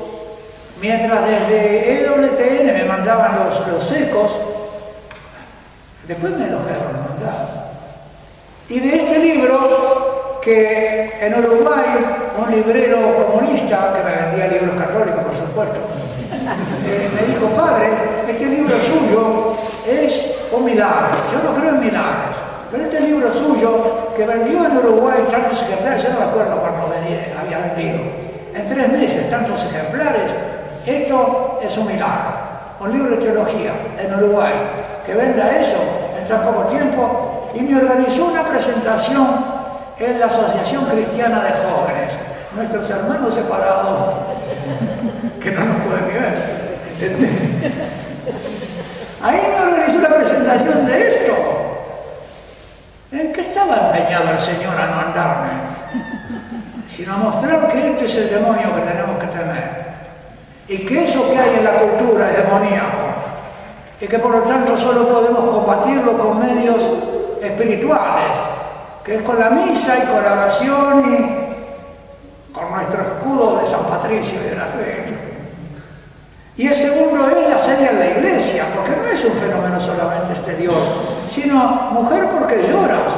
[0.80, 4.32] mientras desde EWTN me mandaban los, los secos,
[6.08, 7.10] después me los dejaron.
[8.70, 15.24] Y de este libro, que en Uruguay un librero comunista, que me vendía libros católicos,
[15.24, 15.80] por supuesto,
[16.88, 17.90] eh, me dijo, padre,
[18.30, 19.54] este libro suyo
[19.88, 21.08] es un milagro.
[21.32, 22.36] Yo no creo en milagros,
[22.72, 26.96] pero este libro suyo, que vendió en Uruguay tantos ejemplares, yo no me acuerdo cuando
[27.42, 28.00] había vendido,
[28.56, 30.32] en tres meses tantos ejemplares,
[30.86, 32.50] esto es un milagro.
[32.80, 34.54] Un libro de teología en Uruguay,
[35.06, 35.76] que venda eso
[36.18, 39.59] en tan poco tiempo, y me organizó una presentación
[40.00, 42.18] en la Asociación Cristiana de Jóvenes
[42.56, 44.16] nuestros hermanos separados,
[45.44, 46.70] que no nos pueden ver.
[49.22, 51.34] Ahí me organizó la presentación de esto.
[53.12, 55.50] ¿En qué estaba empeñado el Señor a mandarme?
[56.88, 59.90] Sino a mostrar que este es el demonio que tenemos que temer.
[60.68, 62.98] Y que eso que hay en la cultura es demoníaco.
[64.00, 66.84] Y que por lo tanto solo podemos combatirlo con medios
[67.42, 68.38] espirituales,
[69.16, 74.40] es con la misa y con la oración y con nuestro escudo de San Patricio
[74.40, 75.14] y de la fe.
[76.58, 80.34] Y el segundo es la serie en la iglesia, porque no es un fenómeno solamente
[80.34, 80.76] exterior,
[81.30, 81.56] sino
[81.92, 83.16] mujer porque lloras.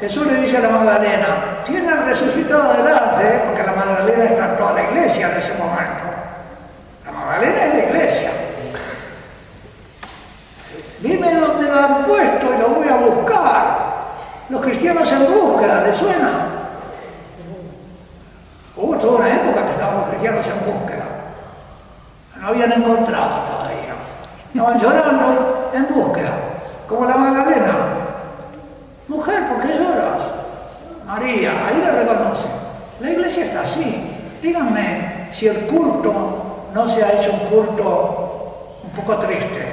[0.00, 4.72] Jesús le dice a la Magdalena, tiene al resucitado adelante, porque la Magdalena está toda
[4.72, 6.04] la iglesia en ese momento.
[7.04, 8.30] La Magdalena es la iglesia.
[11.00, 13.87] Dime dónde lo han puesto y lo voy a buscar.
[14.48, 16.46] Los cristianos en búsqueda, ¿le suena?
[18.76, 21.04] Hubo toda una época que estábamos cristianos en búsqueda.
[22.42, 23.94] habían encontrado todavía.
[24.54, 26.32] Estaban llorando en búsqueda,
[26.88, 27.74] como la Magdalena.
[29.08, 30.30] Mujer, ¿por qué lloras?
[31.06, 32.48] María, ahí la reconoce.
[33.00, 34.16] La iglesia está así.
[34.40, 39.67] Díganme si el culto no se ha hecho un culto un poco triste.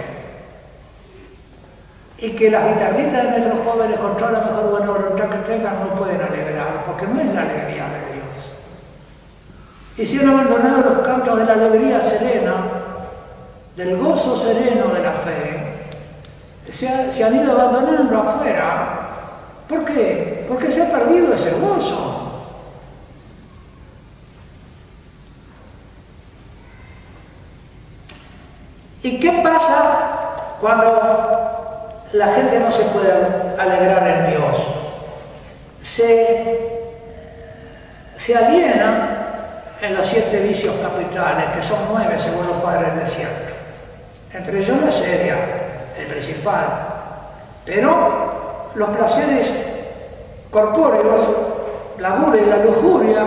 [2.18, 5.80] Y que las guitarritas de nuestros jóvenes, con toda la mejor buena voluntad que tengan,
[5.80, 8.26] no pueden alegrar, porque no es la alegría de Dios.
[9.97, 12.53] Y si han abandonado los cantos de la alegría serena,
[13.76, 15.76] del gozo sereno de la fe,
[16.70, 19.01] se, se han ido abandonando afuera.
[19.68, 20.45] ¿Por qué?
[20.47, 22.26] Porque se ha perdido ese gozo.
[29.05, 31.34] ¿Y qué pasa cuando
[32.16, 33.11] la gente no se puede
[33.57, 34.57] alegrar en Dios?
[35.82, 36.89] Se,
[38.16, 39.18] se aliena
[39.82, 43.53] en los siete vicios capitales, que son nueve según los padres del desierto.
[44.34, 45.36] Entre ellos la sedia,
[45.99, 46.66] el principal.
[47.66, 49.51] Pero los placeres
[50.49, 51.28] corpóreos,
[51.99, 53.26] la gula y la lujuria,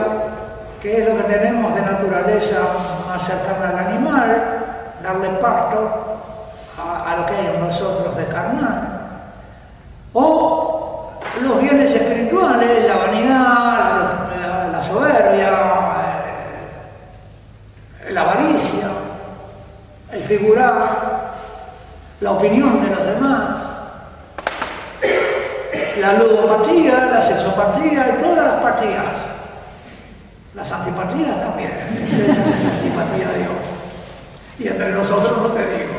[0.80, 2.60] que es lo que tenemos de naturaleza
[3.06, 4.42] más cercana al animal,
[5.02, 6.17] darle pasto
[6.88, 9.00] a, lo que hay en nosotros de carnal.
[10.12, 11.12] O
[11.42, 15.48] los bienes espirituales, la vanidad, la, soberbia,
[18.06, 18.88] eh, la avaricia,
[20.12, 21.28] el figurar,
[22.20, 23.60] la opinión de los demás,
[26.00, 29.18] la ludopatía, la sexopatía y todas las patías.
[30.54, 31.70] Las antipatías también,
[32.26, 33.52] la antipatía de Dios.
[34.58, 35.97] Y entre nosotros no te digo.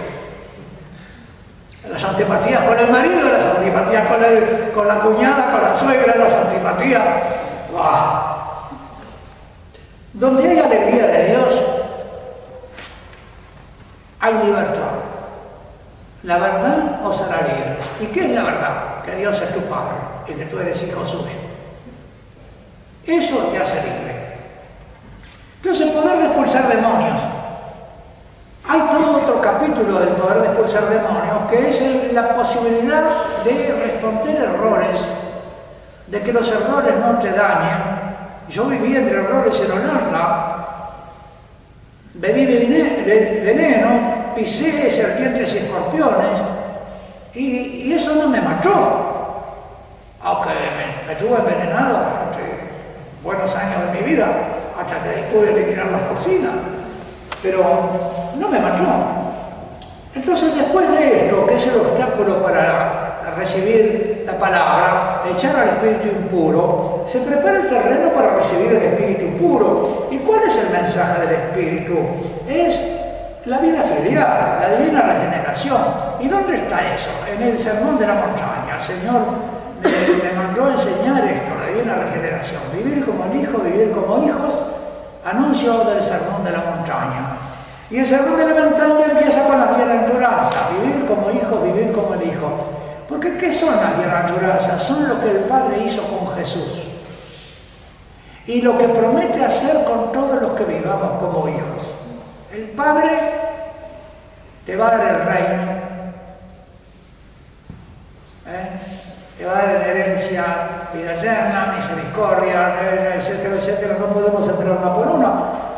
[1.88, 4.18] Las antipatías con el marido, las antipatías con,
[4.74, 7.04] con la cuñada, con la suegra, las antipatías.
[10.14, 11.62] Donde hay alegría de Dios,
[14.20, 14.92] hay libertad.
[16.24, 17.90] La verdad os hará libres.
[18.02, 19.02] ¿Y qué es la verdad?
[19.04, 19.96] Que Dios es tu Padre
[20.28, 21.38] y que tú eres hijo suyo.
[23.06, 24.38] Eso te hace libre.
[25.62, 27.39] Entonces, poder expulsar demonios
[28.70, 33.04] hay todo otro capítulo del poder de expulsar demonios que es la posibilidad
[33.44, 35.08] de responder errores,
[36.06, 37.80] de que los errores no te dañen.
[38.48, 40.92] Yo viví entre errores en Holanda,
[42.14, 46.40] bebí veneno, pisé serpientes y escorpiones
[47.34, 49.42] y, eso no me mató,
[50.22, 50.50] aunque
[51.08, 52.70] me, tuve envenenado durante
[53.24, 54.28] buenos años de mi vida
[54.80, 56.54] hasta que pude eliminar las toxinas
[57.42, 57.64] pero
[58.40, 58.84] no me mató.
[60.16, 66.08] Entonces después de esto, que es el obstáculo para recibir la palabra, echar al espíritu
[66.08, 70.08] impuro, se prepara el terreno para recibir el espíritu puro.
[70.12, 71.98] ¿Y cuál es el mensaje del espíritu?
[72.48, 72.80] Es
[73.46, 75.82] la vida filial, la divina regeneración.
[76.20, 77.10] ¿Y dónde está eso?
[77.32, 78.76] En el sermón de la montaña.
[78.76, 79.22] El Señor
[79.84, 82.62] me, mandó a enseñar esto, la divina regeneración.
[82.76, 84.58] Vivir como el hijo, vivir como hijos
[85.24, 87.49] anuncio del sermón de la montaña.
[87.92, 92.24] Y el sermón de la empieza con la bienaventuranza, vivir como hijo, vivir como el
[92.24, 92.52] hijo.
[93.08, 94.84] Porque ¿qué son las bienaventuranzas?
[94.84, 96.84] Son lo que el Padre hizo con Jesús.
[98.46, 101.84] Y lo que promete hacer con todos los que vivamos como hijos.
[102.54, 103.10] El Padre
[104.66, 105.72] te va a dar el reino.
[108.48, 108.70] ¿eh?
[109.38, 110.46] Te va a dar en herencia
[110.94, 115.69] vida eterna, misericordia, etcétera, etcétera, no podemos entrar una por una.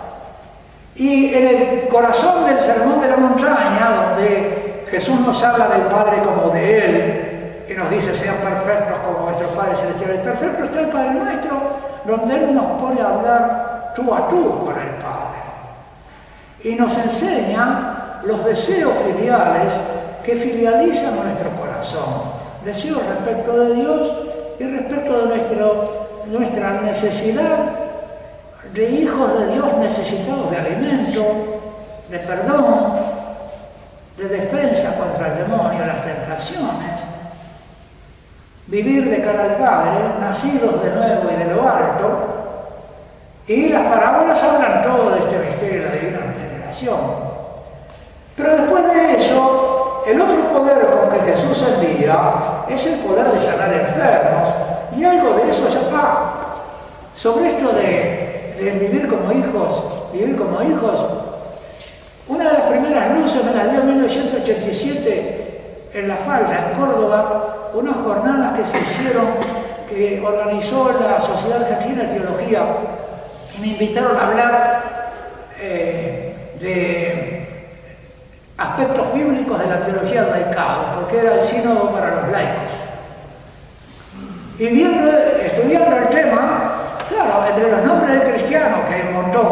[1.01, 6.21] Y en el corazón del sermón de la montaña, donde Jesús nos habla del Padre
[6.21, 10.81] como de Él, y nos dice sean perfectos como nuestro Padre Celestial, el perfecto está
[10.81, 11.59] el Padre nuestro,
[12.05, 15.41] donde Él nos pone a hablar tú a tú con el Padre.
[16.63, 19.73] Y nos enseña los deseos filiales
[20.23, 22.29] que filializan nuestro corazón.
[22.63, 24.11] Deseos respecto de Dios
[24.59, 27.90] y respecto de nuestro, nuestra necesidad
[28.73, 31.23] de hijos de Dios necesitados de alimento,
[32.09, 32.93] de perdón,
[34.17, 37.01] de defensa contra el demonio, las tentaciones,
[38.67, 42.41] vivir de cara al Padre, nacidos de nuevo y de lo alto,
[43.47, 46.99] y las parábolas hablan todo de este misterio de la divina regeneración.
[48.37, 52.33] Pero después de eso, el otro poder con que Jesús envía
[52.69, 54.49] es el poder de sanar enfermos.
[54.97, 56.33] Y algo de eso ya va.
[57.13, 58.30] Sobre esto de,
[58.69, 59.81] vivir como hijos,
[60.13, 61.03] vivir como hijos,
[62.27, 67.71] una de las primeras luces me la dio en 1987 en La Falda, en Córdoba,
[67.73, 69.25] unas jornadas que se hicieron,
[69.89, 72.63] que organizó la Sociedad Argentina de Teología,
[73.59, 75.11] me invitaron a hablar
[75.59, 77.47] eh, de
[78.57, 80.45] aspectos bíblicos de la teología del
[80.95, 82.71] porque era el sínodo para los laicos.
[84.59, 86.70] Y viendo, estudiando el tema,
[87.23, 89.47] claro, entre los nombres de cristianos, que hay un montón,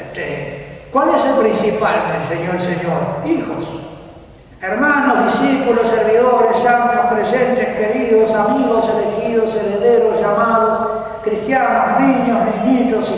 [0.00, 2.02] este, ¿cuál es el principal?
[2.08, 3.00] Me enseñó el Señor.
[3.26, 3.64] Hijos.
[4.60, 10.88] Hermanos, discípulos, servidores, santos, presentes, queridos, amigos, elegidos, herederos, llamados,
[11.22, 13.12] cristianos, niños, niñitos,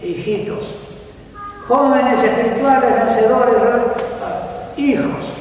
[0.00, 0.76] hijitos,
[1.66, 3.56] jóvenes espirituales, vencedores,
[4.76, 5.32] hijos.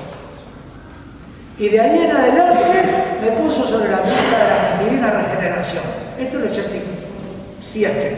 [1.60, 2.84] Y de ahí en adelante
[3.22, 6.01] me puso sobre la pista de la divina regeneración.
[6.22, 6.82] Esto es el
[7.64, 8.18] 7.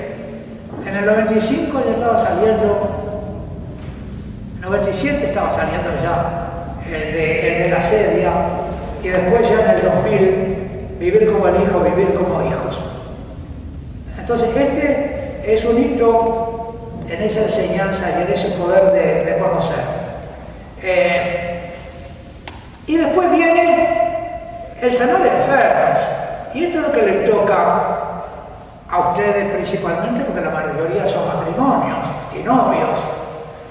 [0.86, 2.89] En el 95 ya estaba saliendo,
[4.62, 8.32] 97 estaba saliendo ya el de, la sedia,
[9.01, 12.78] y después ya en el 2000, vivir como el hijo, vivir como hijos.
[14.20, 16.76] Entonces este es un hito
[17.10, 19.80] en esa enseñanza y en ese poder de, conocer.
[20.82, 21.72] Eh,
[22.86, 26.23] y después viene el sanar de enfermos.
[26.54, 28.04] Y esto es lo que le toca
[28.89, 31.97] a ustedes principalmente, porque la mayoría son matrimonios
[32.36, 32.99] y novios.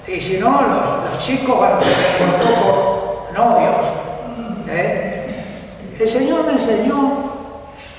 [0.05, 1.93] Y si no, los, chicos van a ser
[2.41, 3.75] por novios.
[4.67, 5.45] ¿eh?
[5.97, 7.31] El Señor me enseñó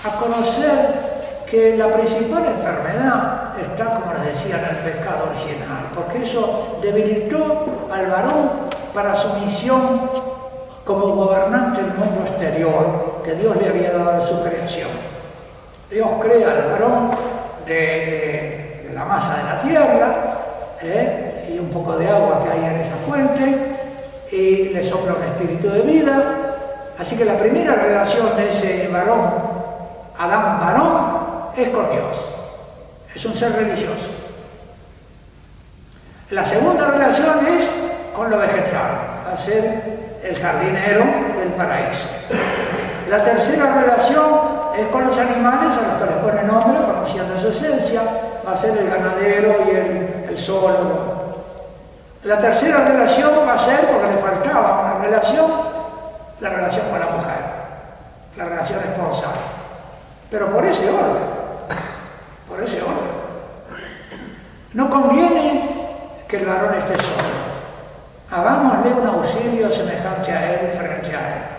[0.05, 6.25] a conocer que la principal enfermedad está, como les decía, en el pecado original, porque
[6.25, 8.51] eso debilitó al varón
[8.93, 10.11] para su misión
[10.85, 14.91] como gobernante del mundo exterior que Dios le había dado en su creación.
[15.91, 17.11] Dios crea al varón
[17.67, 20.15] de, la masa de la tierra
[20.83, 21.51] ¿eh?
[21.53, 23.59] y un poco de agua que hay en esa fuente
[24.31, 26.23] y le sopla un espíritu de vida.
[26.99, 29.33] Así que la primera relación de ese varón,
[30.19, 32.17] Adán varón, es con Dios.
[33.15, 34.11] Es un ser religioso.
[36.31, 37.71] La segunda relación es
[38.15, 38.99] con lo vegetal,
[39.33, 39.83] a ser
[40.23, 41.05] el jardinero
[41.39, 42.07] del paraíso.
[43.09, 44.25] La tercera relación
[44.77, 48.03] es con los animales a los que les pone nombre, conociendo su esencia,
[48.47, 51.15] va a ser el ganadero y el, el solo.
[52.25, 55.51] La tercera relación va a ser, porque le faltaba una relación,
[56.41, 57.45] la relación con la mujer,
[58.37, 59.35] la relación esponsal.
[60.31, 61.23] Pero por ese orden,
[62.49, 63.25] por ese orden.
[64.73, 65.69] No conviene
[66.27, 67.45] que el varón esté solo.
[68.31, 71.54] Hagámosle un auxilio semejante a él frente a él.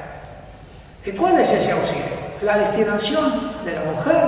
[1.06, 2.04] ¿Y cuál es ese auxilio?
[2.42, 3.32] La destinación
[3.64, 4.24] de la mujer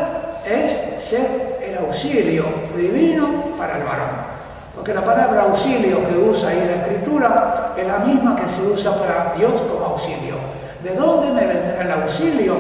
[0.46, 4.38] es ser el auxilio divino para el varón.
[4.76, 8.94] Porque la palabra auxilio que usa ahí la escritura es la misma que se usa
[8.96, 10.36] para Dios como auxilio.
[10.84, 12.56] ¿De dónde me vendrá el auxilio?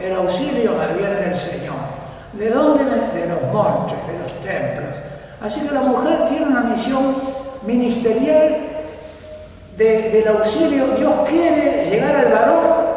[0.00, 1.76] El auxilio me viene del Señor.
[2.32, 2.82] ¿De dónde?
[2.84, 4.96] De los montes, de los templos.
[5.40, 7.14] Así que la mujer tiene una misión
[7.64, 8.56] ministerial
[9.76, 12.89] del auxilio, Dios quiere llegar al varón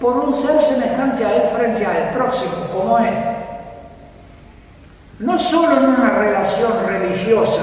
[0.00, 3.14] por un ser semejante a él frente al próximo, como él.
[5.18, 7.62] No solo en una relación religiosa,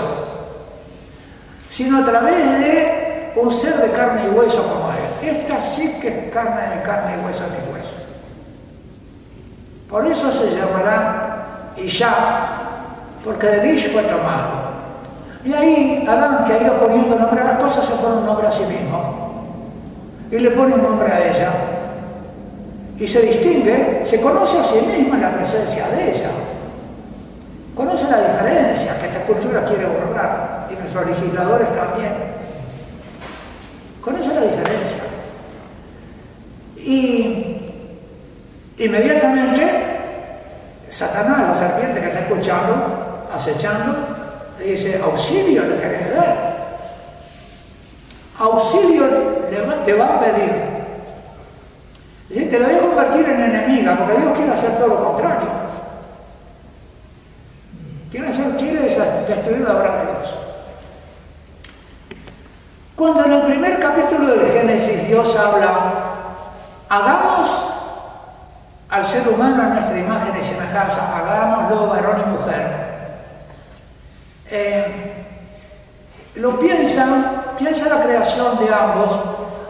[1.69, 5.37] sino a través de un ser de carne y hueso como él.
[5.37, 7.93] Esta sí que es carne de carne y hueso de mis huesos.
[9.89, 12.15] Por eso se llamará Isha,
[13.23, 14.73] porque de Ish fue tomado.
[15.45, 18.47] Y ahí Adán, que ha ido poniendo nombre a las cosas, se pone un nombre
[18.47, 19.45] a sí mismo.
[20.31, 21.51] Y le pone un nombre a ella.
[22.99, 26.29] Y se distingue, se conoce a sí mismo en la presencia de ella.
[27.75, 32.13] Conoce la diferencia que esta cultura quiere borrar y nuestros legisladores también.
[34.01, 34.99] Conoce la diferencia.
[36.77, 37.71] Y
[38.77, 39.93] inmediatamente
[40.89, 43.95] Satanás, la serpiente que está escuchando, acechando,
[44.63, 46.53] dice, auxilio le querés dar.
[48.37, 49.05] Auxilio
[49.83, 50.72] te va a pedir.
[52.29, 55.49] Te lo voy a convertir en enemiga, porque Dios quiere hacer todo lo contrario.
[58.09, 60.35] Quiere, hacer, quiere destruir la obra de Dios.
[62.95, 65.69] Cuando en el primer capítulo del Génesis Dios habla,
[66.89, 67.67] hagamos
[68.89, 72.83] al ser humano a nuestra imagen y semejanza, hagámoslo varón y mujer.
[74.51, 75.25] Eh,
[76.35, 77.05] lo piensa,
[77.57, 79.19] piensa la creación de ambos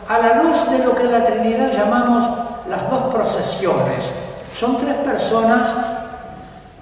[0.08, 2.26] a la luz de lo que en la Trinidad llamamos
[2.70, 4.12] las dos procesiones.
[4.58, 5.76] Son tres personas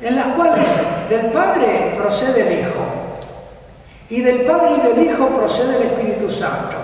[0.02, 0.68] en las cuales
[1.10, 3.02] del Padre procede el Hijo
[4.10, 6.78] y del Padre y del Hijo procede el Espíritu Santo.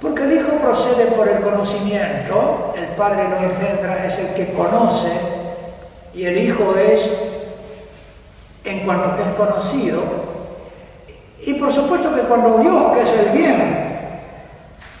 [0.00, 5.10] Porque el Hijo procede por el conocimiento, el Padre lo engendra, es el que conoce,
[6.14, 7.08] y el Hijo es,
[8.64, 10.02] en cuanto que es conocido,
[11.42, 13.89] y por supuesto que cuando Dios, que es el bien,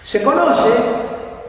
[0.02, 0.70] Se conoce,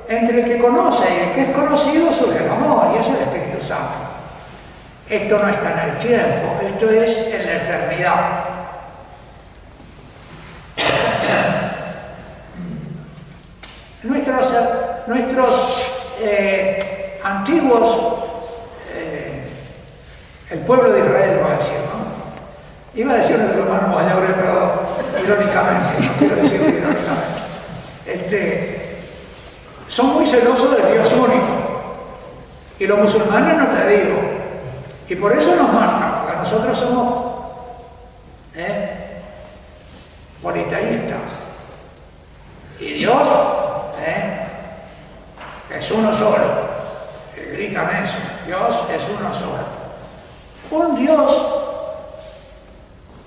[0.07, 3.17] entre el que conoce y el que es conocido surge el amor, y eso es
[3.17, 3.93] el Espíritu Santo.
[5.09, 8.15] Esto no está en el tiempo, esto es en la eternidad.
[14.03, 14.47] Nuestros,
[15.07, 15.91] nuestros
[16.21, 17.97] eh, antiguos,
[18.93, 19.43] eh,
[20.49, 22.99] el pueblo de Israel va a decir, ¿no?
[22.99, 24.81] Iba a decir nuestros hermanos mayores, pero
[25.23, 27.40] irónicamente, no quiero decirlo irónicamente.
[28.05, 28.97] Este,
[29.87, 31.61] son muy celosos del Dios único.
[32.79, 34.19] Y los musulmanes no te digo.
[35.07, 37.31] Y por eso nos marcan, porque nosotros somos
[38.55, 39.21] ¿eh?
[40.41, 41.37] politeístas.
[42.79, 43.21] Y Dios
[43.99, 44.47] ¿eh?
[45.77, 46.71] es uno solo.
[47.35, 48.17] Y gritan eso.
[48.45, 49.81] Dios es uno solo.
[50.71, 51.37] Un Dios,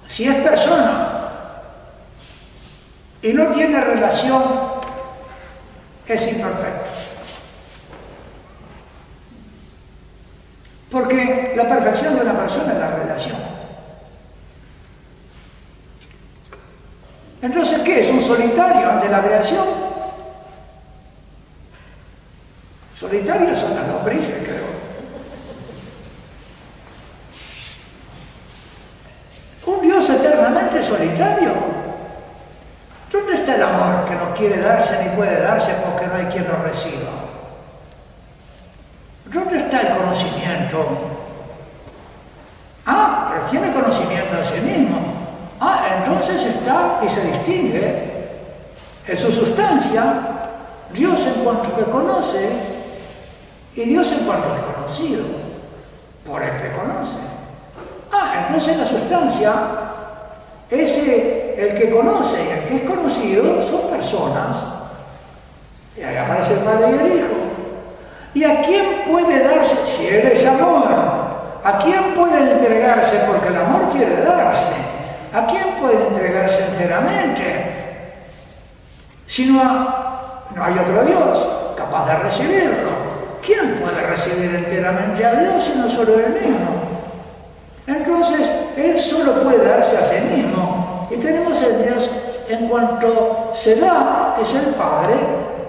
[0.06, 1.03] si es persona
[3.24, 4.42] y no tiene relación,
[6.06, 6.90] es imperfecto.
[10.90, 13.36] Porque la perfección de una persona es la relación.
[17.40, 19.64] Entonces, ¿qué es un solitario ante la creación?
[22.94, 24.64] Solitarios son las lombrices, creo.
[29.74, 31.74] Un Dios eternamente solitario.
[33.14, 36.46] ¿Dónde está el amor que no quiere darse ni puede darse porque no hay quien
[36.46, 37.12] lo reciba?
[39.32, 40.86] ¿Dónde está el conocimiento?
[42.84, 44.98] Ah, pero tiene conocimiento de sí mismo.
[45.60, 48.12] Ah, entonces está y se distingue
[49.06, 50.02] en su sustancia
[50.92, 52.50] Dios en cuanto que conoce
[53.74, 55.24] y Dios en cuanto es conocido
[56.26, 57.18] por el que conoce.
[58.12, 59.52] Ah, entonces la sustancia,
[60.70, 64.62] ese, el que conoce y el que es conocido son personas.
[65.96, 67.34] Y ahí aparece el Padre y el Hijo.
[68.34, 70.84] ¿Y a quién puede darse, si Él es amor?
[71.62, 73.20] ¿A quién puede entregarse?
[73.28, 74.72] Porque el amor quiere darse.
[75.32, 77.64] ¿A quién puede entregarse enteramente?
[79.26, 79.62] Si no,
[80.54, 82.90] no hay otro Dios capaz de recibirlo.
[83.44, 86.84] ¿Quién puede recibir enteramente a Dios sino solo Él mismo?
[87.86, 91.08] Entonces, Él solo puede darse a sí mismo.
[91.10, 92.10] Y tenemos el Dios
[92.48, 95.14] en cuanto se da, es el Padre,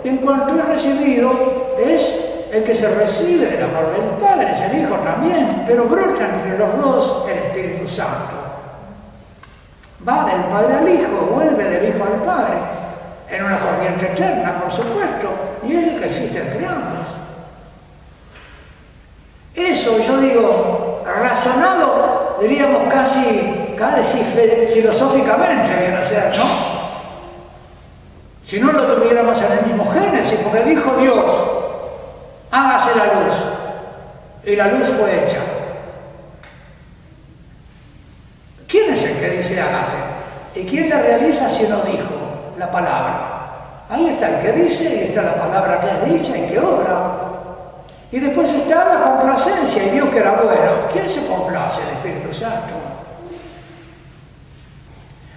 [0.04, 1.32] en cuanto es recibido,
[1.80, 2.20] es
[2.52, 6.58] el que se recibe del amor del Padre, es el Hijo también, pero brota entre
[6.58, 8.36] los dos el Espíritu Santo.
[10.08, 12.56] Va del Padre al Hijo, vuelve del Hijo al Padre,
[13.30, 15.30] en una corriente eterna, por supuesto,
[15.68, 17.08] y es el que existe entre ambos.
[19.56, 24.20] Eso, yo digo, razonado, diríamos casi, casi
[24.74, 26.76] filosóficamente, viene a ser, ¿no?
[28.44, 31.26] Si no lo tuviéramos en el mismo Génesis, porque dijo Dios,
[32.52, 33.34] hágase la luz,
[34.46, 35.40] y la luz fue hecha.
[38.68, 39.98] ¿Quién es el que dice hágase?
[40.56, 42.14] ¿Y quién la realiza si no dijo
[42.58, 43.36] la palabra?
[43.90, 47.35] Ahí está el que dice y está la palabra que es dicha y que obra.
[48.12, 50.72] Y después está la complacencia y vio que era bueno.
[50.92, 51.82] ¿Quién se complace?
[51.82, 52.74] El Espíritu Santo.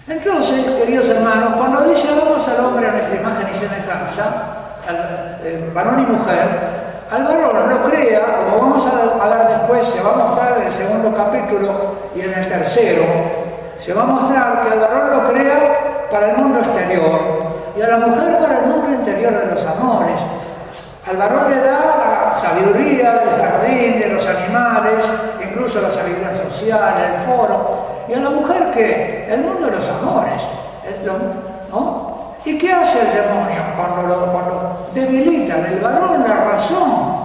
[0.07, 4.25] Entonces, queridos hermanos, cuando dice vamos al hombre a nuestra imagen y semejanza,
[4.89, 6.49] al eh, varón y mujer,
[7.11, 10.63] al varón lo crea, como vamos a, a ver después, se va a mostrar en
[10.65, 11.71] el segundo capítulo
[12.15, 13.03] y en el tercero,
[13.77, 17.21] se va a mostrar que al varón lo crea para el mundo exterior
[17.77, 20.21] y a la mujer para el mundo interior de los amores.
[21.09, 25.11] Al varón le da la sabiduría del jardín, de los animales,
[25.43, 28.05] incluso la sabiduría social, el foro.
[28.09, 30.43] Y a la mujer que el mundo de los amores.
[31.71, 32.35] ¿no?
[32.45, 37.19] ¿Y qué hace el demonio cuando, lo, cuando debilitan el varón la razón,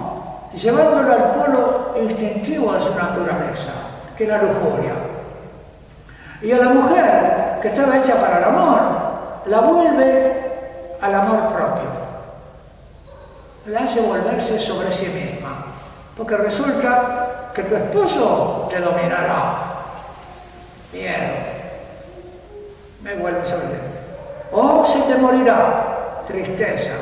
[0.54, 3.72] llevándolo al polo instintivo de su naturaleza,
[4.16, 4.92] que es la lujuria?
[6.40, 8.80] Y a la mujer, que estaba hecha para el amor,
[9.44, 12.03] la vuelve al amor propio
[13.66, 15.66] la hace volverse sobre sí misma.
[16.16, 19.56] Porque resulta que tu esposo te dominará.
[20.92, 21.34] Miedo.
[23.02, 23.78] Me vuelve sobre.
[24.52, 26.22] O se te morirá.
[26.26, 26.92] Tristeza.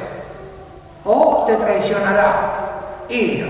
[1.04, 3.04] O te traicionará.
[3.08, 3.48] Ira.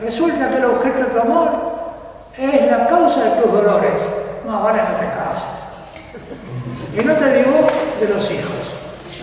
[0.00, 1.50] Resulta que el objeto de tu amor
[2.36, 4.06] es la causa de tus dolores.
[4.46, 5.58] No, ahora no te casas.
[6.94, 7.66] Y no te digo
[8.00, 8.74] de los hijos,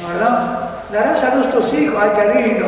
[0.08, 0.75] ¿verdad?
[0.92, 2.66] Darás a nuestros hijos, ay qué lindo,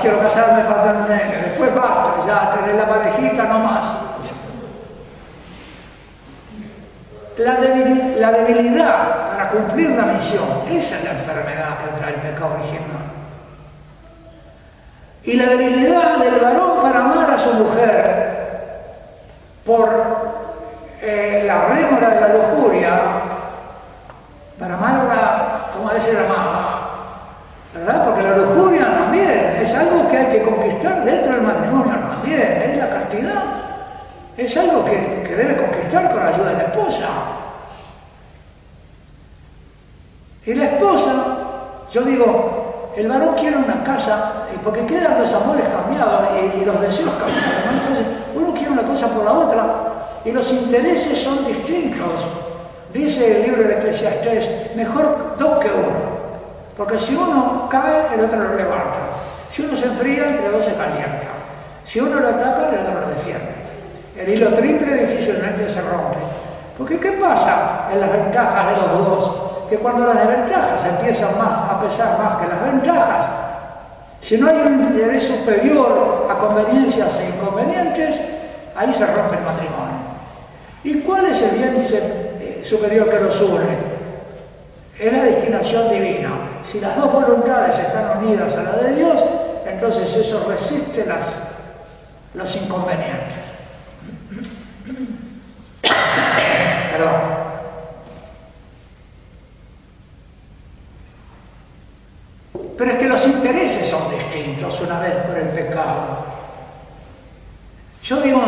[0.00, 3.86] quiero casarme para tener un nene, después basta, ya tener la parejita no más.
[7.38, 7.58] La,
[8.18, 13.06] la debilidad para cumplir la misión, esa es la enfermedad que trae el pecado original.
[15.22, 18.36] Y la debilidad del varón para amar a su mujer
[19.66, 19.88] por
[21.02, 23.00] eh, la rémora de la lujuria,
[24.58, 26.85] para amarla como debe ser amada,
[27.78, 28.04] ¿verdad?
[28.04, 32.76] Porque la lujuria también es algo que hay que conquistar dentro del matrimonio también, es
[32.76, 33.42] la castidad,
[34.36, 37.06] es algo que, debe conquistar con la ayuda de la esposa.
[40.46, 41.12] Y la esposa,
[41.90, 47.10] yo digo, el varón quiere una casa, porque quedan los amores cambiados y, los deseos
[47.10, 47.44] cambiados.
[47.72, 49.66] Entonces, uno quiere una cosa por la otra
[50.24, 52.26] y los intereses son distintos.
[52.92, 56.15] Dice el libro de Eclesiastés, mejor dos que uno.
[56.76, 58.96] Porque si uno cae, el otro lo levanta.
[59.50, 61.28] Si uno se enfría, entre dos se calienta.
[61.84, 63.54] Si uno lo ataca, el otro lo defiende.
[64.16, 66.18] El hilo triple difícilmente se rompe.
[66.76, 69.46] Porque ¿qué pasa en las ventajas de los dos?
[69.68, 73.26] que cuando las desventajas empiezan más a pesar más que las ventajas,
[74.20, 78.20] si no hay un interés superior a conveniencias e inconvenientes,
[78.74, 79.96] ahí se rompe el matrimonio.
[80.84, 83.96] ¿Y cuál es el bien eh, superior que los une?
[84.98, 86.30] Es la destinación divina.
[86.70, 89.22] Si las dos voluntades están unidas a la de Dios,
[89.64, 91.36] entonces eso resiste las,
[92.34, 93.46] los inconvenientes.
[95.82, 97.46] Perdón.
[102.76, 106.26] Pero es que los intereses son distintos una vez por el pecado.
[108.02, 108.42] Yo digo,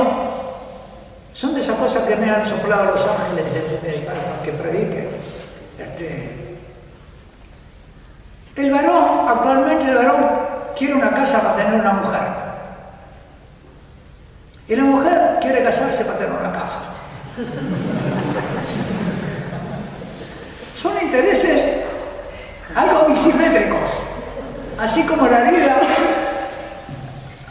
[1.32, 5.08] son de esas cosas que me han soplado los ángeles este, para que prediquen.
[5.78, 6.47] Este,
[8.58, 10.26] el varón, actualmente el varón
[10.76, 12.20] quiere una casa para tener una mujer.
[14.68, 16.80] Y la mujer quiere casarse para tener una casa.
[20.76, 21.64] Son intereses
[22.74, 23.90] algo bisimétricos.
[24.78, 25.76] Así como la herida,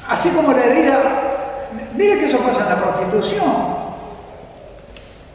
[0.08, 0.99] así como la herida,
[1.95, 3.78] mire que eso pasa en la prostitución.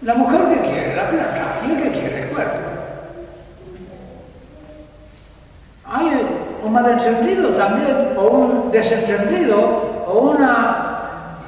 [0.02, 2.71] La mujer que quiere, la plata, y el que quiere, el cuerpo.
[5.92, 6.10] Hay
[6.64, 11.38] un malentendido también, o un desentendido, o una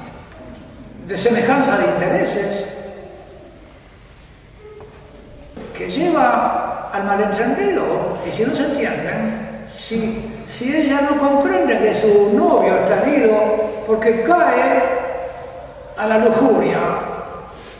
[1.07, 2.65] desemejanza de intereses
[5.77, 7.83] que lleva al malentendido,
[8.25, 13.35] y si no se entienden, si si ella no comprende que su novio está herido
[13.87, 14.83] porque cae
[15.97, 16.77] a la lujuria,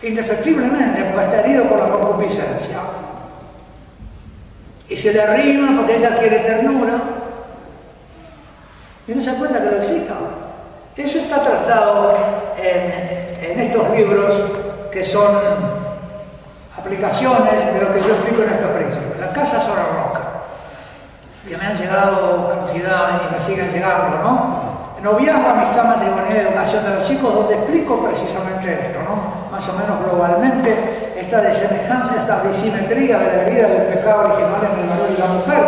[0.01, 2.77] indefectiblemente, porque está herido por la concupiscencia.
[4.87, 6.93] Y se le arrima porque ella quiere ternura.
[9.07, 10.13] Y no se cuenta que lo excita.
[10.95, 12.15] Eso está tratado
[12.57, 14.33] en, estos libros
[14.91, 15.35] que son
[16.77, 19.19] aplicaciones de lo que yo explico en estos principios.
[19.19, 20.21] La casa sobre roca
[21.47, 24.75] que me han llegado cantidad y me siguen llegando, ¿no?
[25.03, 29.51] Noviazgo, amistad matrimonial y educación de los hijos, donde explico precisamente esto, ¿no?
[29.51, 34.79] Más o menos globalmente, esta desemejanza, esta disimetría de la herida del pecado original en
[34.83, 35.63] el varón y la mujer,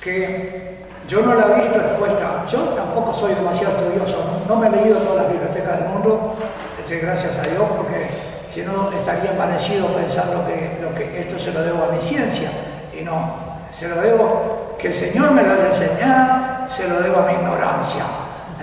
[0.00, 0.78] que
[1.08, 4.16] yo no la he visto expuesta, yo tampoco soy demasiado estudioso,
[4.48, 6.34] no, me he leído todas las bibliotecas del mundo,
[6.80, 8.06] este, gracias a Dios, porque
[8.48, 12.50] si no estaría parecido pensando que, lo que esto se lo debo a mi ciencia,
[12.98, 13.34] y no,
[13.70, 17.32] se lo debo, que el Señor me lo haya enseñado, se lo debo a mi
[17.34, 18.02] ignorancia.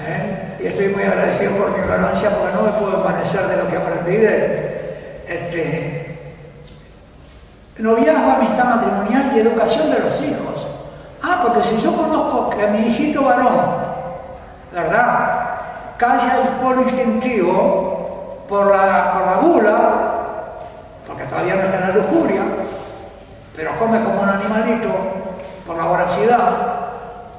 [0.05, 0.57] ¿eh?
[0.59, 3.77] Y estoy muy agradecido por mi ignorancia porque no me puedo parecer de lo que
[3.77, 4.66] aprendí de
[5.27, 6.17] este,
[7.77, 10.67] noviazgo, amistad matrimonial y educación de los hijos.
[11.21, 13.57] Ah, porque si yo conozco que a mi hijito varón,
[14.71, 15.59] ¿verdad?
[15.97, 20.07] Calla el polo instintivo por la, por la gula,
[21.05, 22.41] porque todavía no está en la lujuria,
[23.55, 24.89] pero come como un animalito
[25.65, 26.51] por la voracidad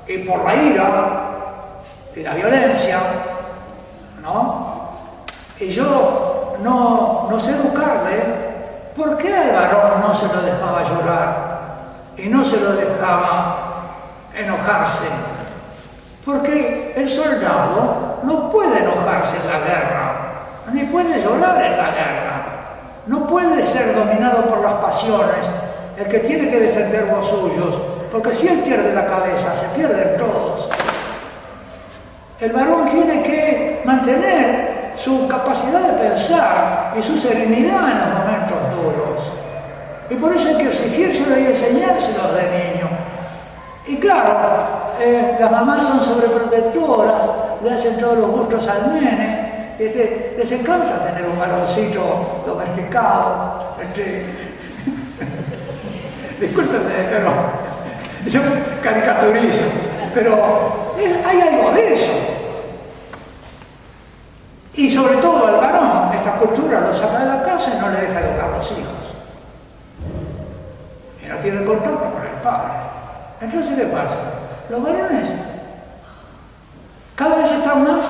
[0.06, 0.85] y por la ira
[2.15, 2.98] y la violencia,
[4.20, 4.89] ¿no?
[5.60, 6.27] Y yo
[6.62, 8.22] no, no educarle,
[8.97, 11.48] ¿por qué al varón no se lo dejaba llorar
[12.16, 13.82] y no se lo dejaba
[14.35, 15.06] enojarse?
[16.24, 20.12] Porque el soldado no puede enojarse en la guerra,
[20.72, 22.43] ni puede llorar en la guerra,
[23.06, 25.48] no puede ser dominado por las pasiones,
[25.97, 27.74] el que tiene que defender los suyos,
[28.12, 30.68] porque si él pierde la cabeza, se pierden todos.
[32.40, 38.58] El varón tiene que mantener su capacidad de pensar y su serenidad en los momentos
[38.74, 39.22] duros.
[40.10, 42.88] Y por eso hay que exigírselo y enseñárselo de niño.
[43.86, 44.36] Y claro,
[45.00, 47.30] eh, las mamás son sobreprotectoras,
[47.62, 53.76] le hacen todos los gustos al nene, y este, les encanta tener un varoncito domesticado,
[53.80, 54.26] este,
[56.40, 57.30] discúlpenme, pero
[58.26, 58.40] yo
[58.82, 59.62] caricaturizo,
[60.12, 60.38] pero
[61.24, 62.38] hay algo de eso.
[64.78, 68.00] Y sobre todo al varón, esta cultura lo saca de la casa y no le
[68.00, 69.10] deja educar a los hijos.
[71.20, 72.72] Y no tiene contacto con el padre.
[73.40, 74.18] Entonces, ¿qué pasa?
[74.70, 75.32] Los varones
[77.16, 78.09] cada vez están más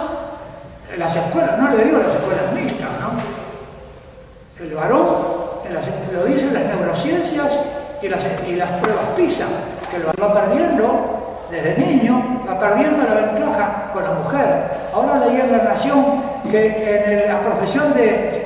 [0.92, 4.62] en las escuelas, no le digo las escuelas mixtas, ¿no?
[4.62, 5.06] El varón,
[6.12, 7.58] lo dicen las neurociencias
[8.02, 9.46] y las, y las pruebas PISA,
[9.90, 14.70] que lo va perdiendo desde niño, va perdiendo la ventaja con la mujer.
[14.92, 18.42] Ahora leí en La Nación que en la profesión de,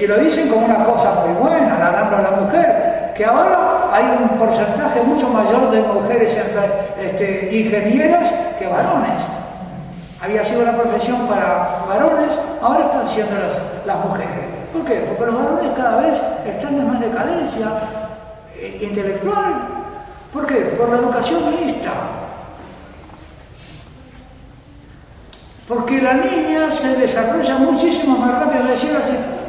[0.00, 3.90] y lo dicen como una cosa muy buena, la dando a la mujer, que ahora
[3.92, 6.36] hay un porcentaje mucho mayor de mujeres
[7.00, 9.22] este, ingenieras que varones.
[10.20, 14.28] Había sido la profesión para varones, ahora están siendo las, las mujeres.
[14.72, 15.04] ¿Por qué?
[15.08, 17.66] Porque los varones cada vez están en más decadencia
[18.56, 19.54] eh, intelectual.
[20.32, 20.56] ¿Por qué?
[20.76, 21.92] Por la educación mixta.
[25.74, 28.64] Porque la niña se desarrolla muchísimo más rápido.
[28.64, 29.00] Decía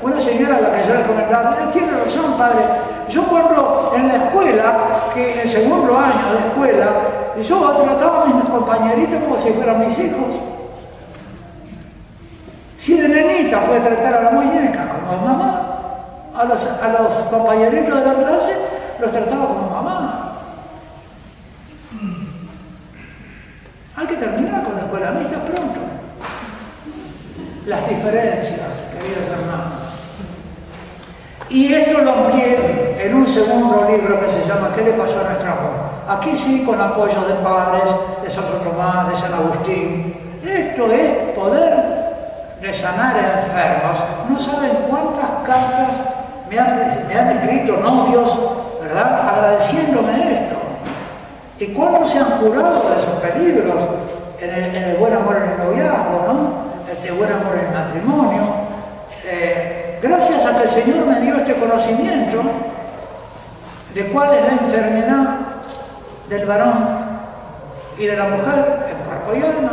[0.02, 2.65] una señora a la que yo le comentaba, tiene razón, padre.
[3.10, 4.73] Yo cuando en la escuela,
[5.14, 6.91] que en segundo año de escuela,
[7.41, 10.41] yo trataba a mis compañeritos como si fueran mis hijos.
[12.77, 15.61] Si de nenita puede tratar a la muñeca como mamá,
[16.35, 18.57] a los, a los compañeritos de la clase
[18.99, 20.26] los trataba como mamá.
[23.95, 25.80] Hay que terminar con la escuela mixta pronto.
[27.65, 29.81] Las diferencias, queridos hermanos.
[31.49, 35.24] Y esto lo amplié en un segundo libro que se llama ¿Qué le pasó a
[35.24, 35.76] nuestro amor?
[36.07, 37.84] Aquí sí, con apoyo de padres,
[38.24, 40.40] de Santo Tomás, de San Agustín.
[40.41, 41.74] Esto es poder
[42.62, 43.99] de sanar enfermos.
[44.30, 46.02] No saben cuántas cartas
[46.49, 48.32] me han, escrito novios,
[48.82, 49.28] ¿verdad?
[49.28, 50.56] Agradeciéndome esto.
[51.60, 53.76] ¿Y cuántos se han jurado de esos peligros
[54.40, 56.90] en el, buen amor en el noviazgo, ¿no?
[56.90, 58.44] Este buen amor en el matrimonio.
[59.26, 62.41] Eh, gracias a que el Señor me dio este conocimiento
[63.96, 65.28] de cuál es la enfermedad
[66.28, 66.74] del varón
[67.98, 69.72] y de la mujer en cuerpo y alma.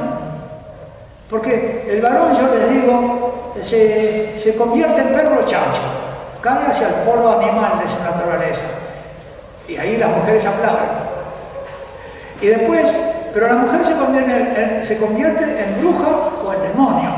[1.29, 5.83] Porque el varón, yo les digo, se, se convierte en perro chacho,
[6.41, 8.65] cae hacia el polo animal de su naturaleza.
[9.67, 10.89] Y ahí las mujeres aplauden.
[12.41, 12.95] Y después,
[13.35, 16.09] pero la mujer se convierte en, se convierte en bruja
[16.47, 17.11] o en demonio.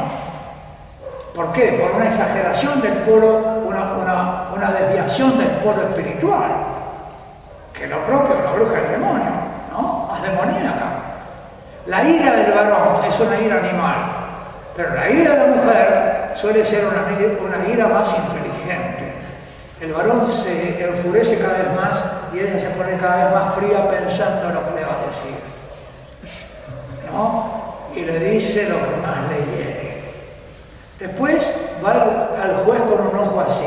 [1.35, 1.73] ¿Por qué?
[1.83, 6.84] Por una exageración del polo, una, una, desviación del polo espiritual.
[7.75, 9.31] Que lo propio, la bruja es el demonio,
[9.73, 10.07] ¿no?
[10.09, 10.93] Más demoníaca.
[11.87, 13.97] La ira del varón es una ira animal,
[14.77, 19.13] pero la ira de la mujer suele ser una, una ira más inteligente.
[19.81, 22.03] El varón se enfurece cada vez más
[22.33, 25.07] y ella se pone cada vez más fría pensando en lo que le va a
[25.07, 25.37] decir.
[27.13, 27.65] ¿No?
[27.95, 30.15] Y le dice lo que más le hiere.
[30.99, 31.51] Después
[31.85, 31.91] va
[32.43, 33.67] al juez con un ojo así.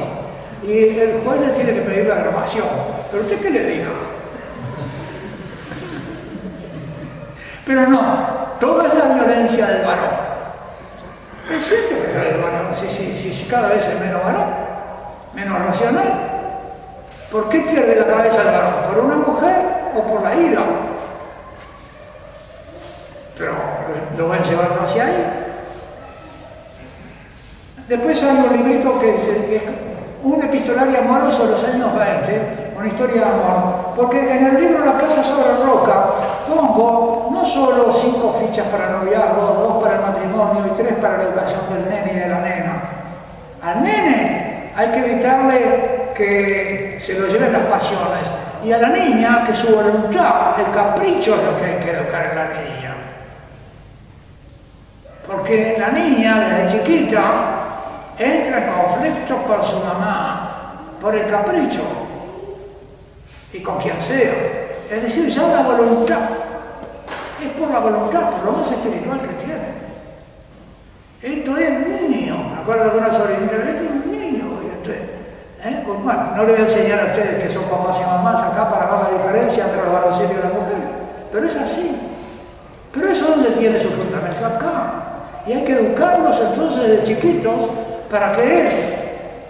[0.63, 2.67] Y el juez le tiene que pedir la grabación.
[3.11, 3.91] ¿Pero usted qué le dijo?
[7.65, 8.01] Pero no,
[8.59, 10.09] toda es la violencia del varón.
[11.51, 14.47] Es cierto que el varón, si, cada vez es menos varón,
[15.33, 16.13] menos racional.
[17.31, 18.73] ¿Por qué pierde la cabeza el varón?
[18.89, 19.55] ¿Por una mujer
[19.95, 20.61] o por la ira?
[23.37, 23.53] Pero
[24.17, 25.47] lo van llevando hacia ahí.
[27.87, 29.29] Después hay un librito que es,
[30.23, 34.85] un epistolario amoroso de los años 20, una historia de amor, porque en el libro
[34.85, 36.09] La casa sobre roca
[36.47, 41.23] pongo no solo cinco fichas para noviazgo, dos para el matrimonio y tres para la
[41.23, 42.81] educación del nene y de la nena.
[43.61, 48.23] Al nene hay que evitarle que se lo lleven las pasiones.
[48.63, 52.29] Y a la niña, que su voluntad, el capricho es lo que hay que educar
[52.31, 52.95] en la niña.
[55.27, 57.56] Porque la niña, desde chiquita,
[58.19, 61.81] entra en conflicto con su mamá por el capricho
[63.53, 64.33] y con quien sea.
[64.89, 66.19] Es decir, ya la voluntad.
[67.43, 69.77] Es por la voluntad, por lo más espiritual que tiene.
[71.21, 72.37] Esto es niño.
[72.37, 74.17] Me acuerdo de una sobrinita, esto es niño.
[75.87, 78.69] Pues bueno, no le voy a enseñar a ustedes que son papás y mamás acá
[78.69, 80.77] para ver la diferencia entre los varones y la mujer.
[81.31, 81.97] Pero es así.
[82.93, 84.91] Pero eso es donde tiene su fundamento acá.
[85.45, 87.69] Y hay que educarlos entonces desde chiquitos
[88.09, 88.67] para que él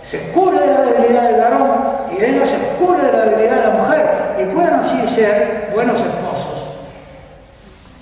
[0.04, 1.70] se cure de la debilidad del varón
[2.18, 6.00] y ella se cure de la debilidad de la mujer y puedan así ser buenos
[6.00, 6.64] esposos.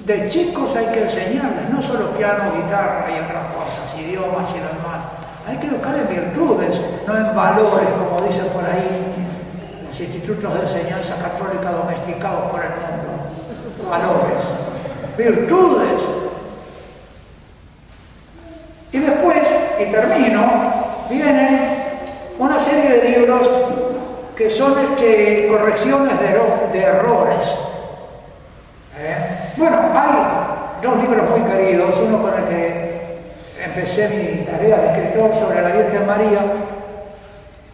[0.06, 4.68] De chicos hay que enseñarles no solo piano, guitarra y otras cosas, idiomas y lo
[4.68, 5.08] demás.
[5.48, 9.04] Hay que educar en virtudes, no en valores, como dicen por ahí
[9.88, 13.90] los institutos de enseñanza católica domesticados por el mundo.
[13.90, 14.44] Valores,
[15.18, 16.02] virtudes,
[18.92, 19.48] y después,
[19.80, 20.42] y termino,
[21.10, 21.86] vienen
[22.40, 23.48] una serie de libros
[24.36, 27.56] que son este, correcciones de, errores.
[29.00, 29.54] ¿Eh?
[29.58, 33.20] Bueno, hay dos libros muy queridos, uno con el que
[33.64, 36.42] empecé mi tarea de escritor sobre la Virgen María,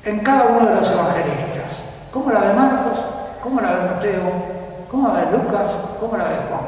[0.05, 1.81] en cada uno de los evangelistas.
[2.11, 3.03] ¿Cómo la ve Marcos?
[3.41, 4.31] ¿Cómo la ve Mateo?
[4.89, 5.71] ¿Cómo la ve Lucas?
[5.99, 6.61] ¿Cómo la ve Juan?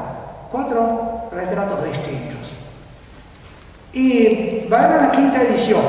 [0.50, 2.53] Cuatro retratos distintos.
[3.94, 5.80] Y va a una quinta edición,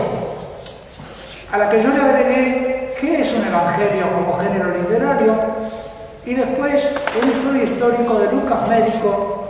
[1.51, 5.35] a la que yo le agregué qué es un evangelio como género literario
[6.23, 6.87] y después
[7.21, 9.47] un estudio histórico de Lucas médico,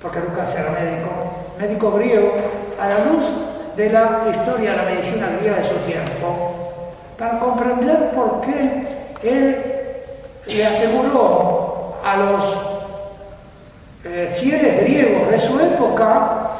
[0.00, 1.10] porque Lucas era médico,
[1.58, 2.34] médico griego,
[2.80, 3.32] a la luz
[3.76, 8.86] de la historia de la medicina griega de su tiempo, para comprender por qué
[9.24, 9.56] él
[10.46, 12.44] le aseguró a los
[14.04, 16.50] eh, fieles griegos de su época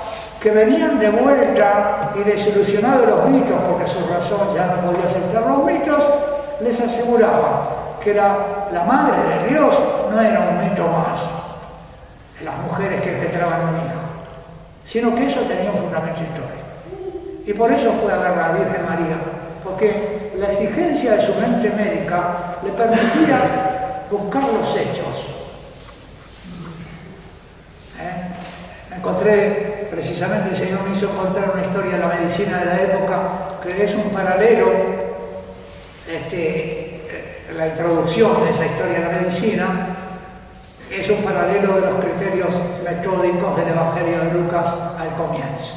[0.47, 5.05] que venían de vuelta y desilusionados de los mitos, porque su razón ya no podía
[5.05, 6.07] aceptar los mitos,
[6.61, 9.77] les aseguraba que la, madre de Dios
[10.09, 11.21] no era un mito más,
[12.45, 14.01] las mujeres que engendraban un hijo,
[14.85, 16.55] sino que eso tenía un fundamento histórico.
[17.45, 19.17] Y por eso fue a ver a la Virgen María,
[19.65, 25.27] porque la exigencia de su mente médica le permitía buscar los hechos.
[28.01, 28.37] ¿Eh?
[28.97, 33.49] Encontré precisamente el Señor me hizo contar una historia de la medicina de la época
[33.63, 34.73] que es un paralelo,
[36.09, 37.01] este,
[37.57, 39.67] la introducción de esa historia de la medicina
[40.91, 42.55] es un paralelo de los criterios
[42.85, 44.67] metódicos del Evangelio de Lucas
[44.99, 45.73] al comienzo.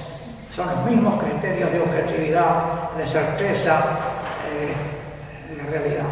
[0.49, 3.79] Son los mismos criterios de objetividad, de certeza,
[4.51, 6.05] eh, de realidad.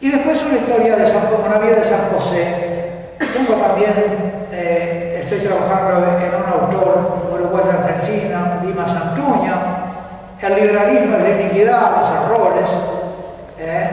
[0.00, 2.72] Y después una historia de San, una vida de San José.
[3.18, 3.92] Tengo también
[4.52, 5.01] eh,
[5.34, 9.56] estoy trabajando en un autor uruguayo argentina, Dimas Antuña,
[10.40, 12.68] el liberalismo es la iniquidad, los errores.
[13.58, 13.90] ¿eh?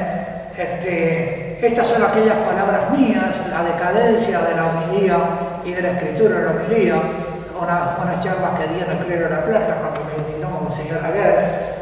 [0.58, 5.18] Este, estas son aquellas palabras mías, la decadencia de la homilía
[5.64, 6.96] y de la escritura de la homilía,
[7.56, 11.80] unas, charlas que di en el clero de la playa cuando me invitó Monseñor Aguer.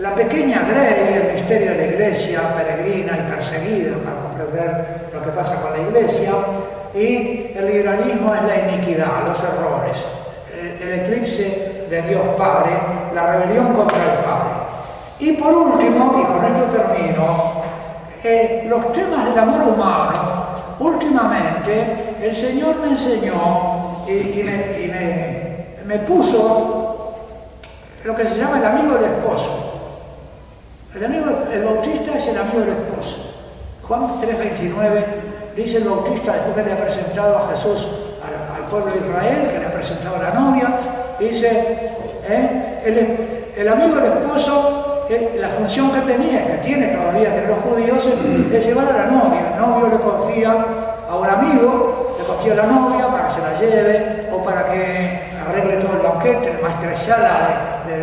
[0.00, 5.30] La pequeña Grey, el misterio de la iglesia, peregrina y perseguida para comprender lo que
[5.30, 6.32] pasa con la iglesia,
[6.96, 10.02] y el liberalismo es la iniquidad, los errores,
[10.80, 12.72] el, eclipse de Dios Padre,
[13.14, 14.50] la rebelión contra el Padre.
[15.18, 17.62] Y por último, y con esto termino,
[18.24, 20.12] eh, los temas del amor humano,
[20.78, 24.42] últimamente el Señor me enseñó y,
[25.84, 27.14] me, puso
[28.04, 29.72] lo que se llama el amigo del esposo.
[30.94, 33.18] El, amigo, el bautista es el amigo del esposo.
[33.82, 37.88] Juan 3:29 dice el bautista después que le ha presentado a Jesús
[38.22, 40.68] al, pueblo de Israel, que le ha presentado a la novia,
[41.20, 41.92] dice,
[42.28, 42.82] ¿eh?
[43.56, 45.06] el, amigo del esposo,
[45.38, 48.08] la función que tenía, que tiene todavía entre los judíos,
[48.52, 49.52] es, llevar a la novia.
[49.54, 50.66] El novio le confía
[51.08, 54.66] a un amigo, le confía a la novia para que se la lleve o para
[54.66, 57.96] que arregle todo el banquete, el maestresala de,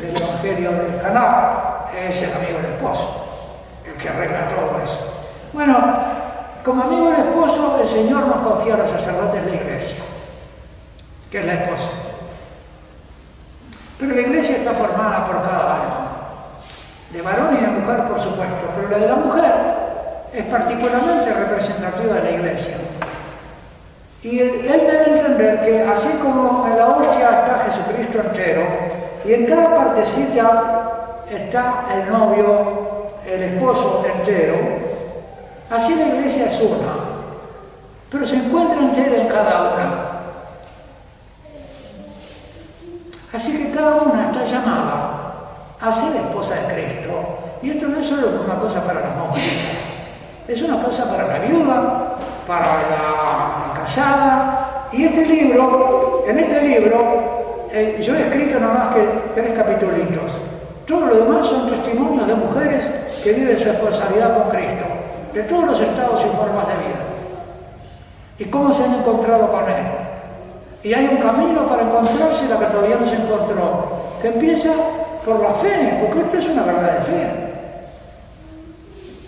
[0.00, 3.24] del Evangelio del Caná, es el amigo del esposo,
[3.86, 5.09] el que arregla todo eso.
[5.52, 5.76] Bueno,
[6.64, 9.98] como amigo del esposo, el Señor nos confía a los sacerdotes la iglesia,
[11.30, 11.88] que es la esposa.
[13.98, 16.10] Pero la iglesia está formada por cada alma,
[17.12, 19.52] de varón y de mujer, por supuesto, pero la de la mujer
[20.32, 22.76] es particularmente representativa de la iglesia.
[24.22, 28.66] Y él, debe entender que así como en la hostia está Jesucristo entero,
[29.24, 34.89] y en cada partecita está el novio, el esposo entero,
[35.70, 36.94] Así la iglesia es una,
[38.10, 40.10] pero se encuentra entera en cada una.
[43.32, 45.12] Así que cada una está llamada
[45.80, 47.12] a ser esposa de Cristo.
[47.62, 49.78] Y esto no es solo una cosa para las mujeres,
[50.48, 52.16] es una cosa para la viuda,
[52.48, 54.88] para la casada.
[54.90, 59.06] Y este libro, en este libro, eh, yo he escrito nada más que
[59.40, 60.32] tres capítulos.
[60.84, 62.90] Todo lo demás son testimonios de mujeres
[63.22, 64.89] que viven su esposalidad con Cristo
[65.32, 67.00] de todos los estados y formas de vida.
[68.38, 69.86] Y cómo se han encontrado con Él.
[70.82, 74.70] Y hay un camino para encontrarse la que todavía no se encontró, que empieza
[75.24, 77.26] por la fe, porque esto es una verdad de fe.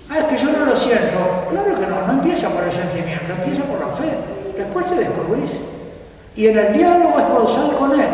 [0.09, 1.19] Ah, es que yo no lo siento.
[1.51, 4.11] Claro que no, no empieza por el sentimiento, empieza por la fe.
[4.57, 5.51] Después te descubrís.
[6.35, 8.09] Y en el diálogo esponsal con Él,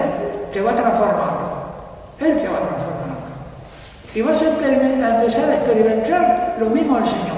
[0.52, 1.48] te va transformando.
[2.18, 2.98] Él te va transformando.
[4.14, 7.37] Y vas a empezar a experimentar lo mismo del Señor.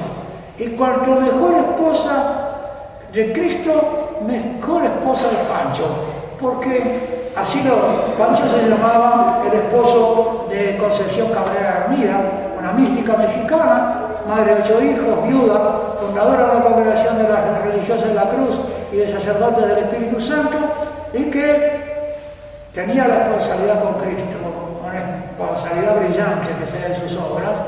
[0.61, 2.51] Y cuanto mejor esposa
[3.15, 5.87] de Cristo, mejor esposa de Pancho.
[6.39, 12.21] porque así lo, Pancho se llamaba el esposo de Concepción Cabrera Armida,
[12.59, 13.95] una mística mexicana,
[14.29, 18.59] madre de ocho hijos, viuda, fundadora de la Congregación de las Religiosas de la Cruz
[18.93, 20.59] y de Sacerdotes del Espíritu Santo,
[21.15, 22.05] y que
[22.75, 24.37] tenía la responsabilidad con Cristo,
[24.83, 27.61] una responsabilidad brillante que sea en sus obras,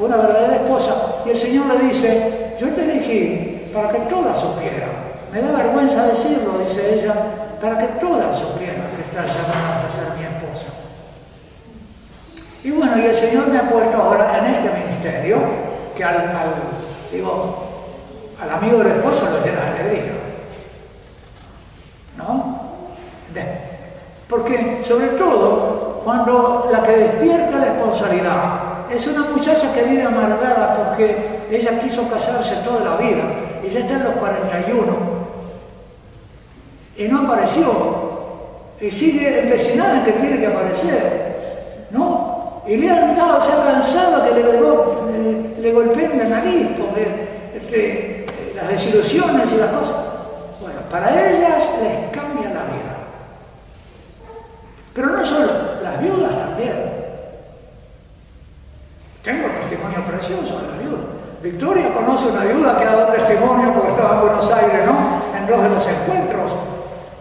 [0.00, 0.94] una verdadera esposa.
[1.24, 4.90] Y el Señor le dice, yo te elegí para que todas supieran.
[5.32, 7.14] Me da vergüenza decirlo, dice ella,
[7.60, 10.68] para que todas supieran que están llamadas a ser mi esposa.
[12.64, 15.38] Y bueno, y el Señor me ha puesto ahora en este ministerio,
[15.96, 16.32] que al,
[17.12, 17.64] digo,
[18.40, 20.12] al amigo del esposo lo llena de alegría.
[22.16, 22.66] ¿No?
[24.28, 30.76] porque sobre todo cuando la que despierta la responsabilidad es una muchacha que vive amargada
[30.76, 31.16] porque
[31.50, 33.24] ella quiso casarse toda la vida
[33.66, 35.16] y ya está en los 41
[36.96, 38.06] y no apareció.
[38.80, 41.86] Y sigue empecinada en que tiene que aparecer.
[41.90, 42.62] ¿No?
[42.66, 48.26] Y le han dado, se ha cansado que le, le, golpeen la nariz porque este,
[48.54, 49.96] las desilusiones y las cosas.
[50.60, 52.96] Bueno, para ellas les cambia la vida.
[54.94, 55.46] Pero no solo,
[55.82, 57.05] las viudas también.
[59.26, 61.02] Tengo testimonio precioso de la viuda.
[61.42, 64.94] Victoria conoce una viuda que ha dado testimonio porque estaba en Buenos Aires, ¿no?
[65.36, 66.52] En dos de los encuentros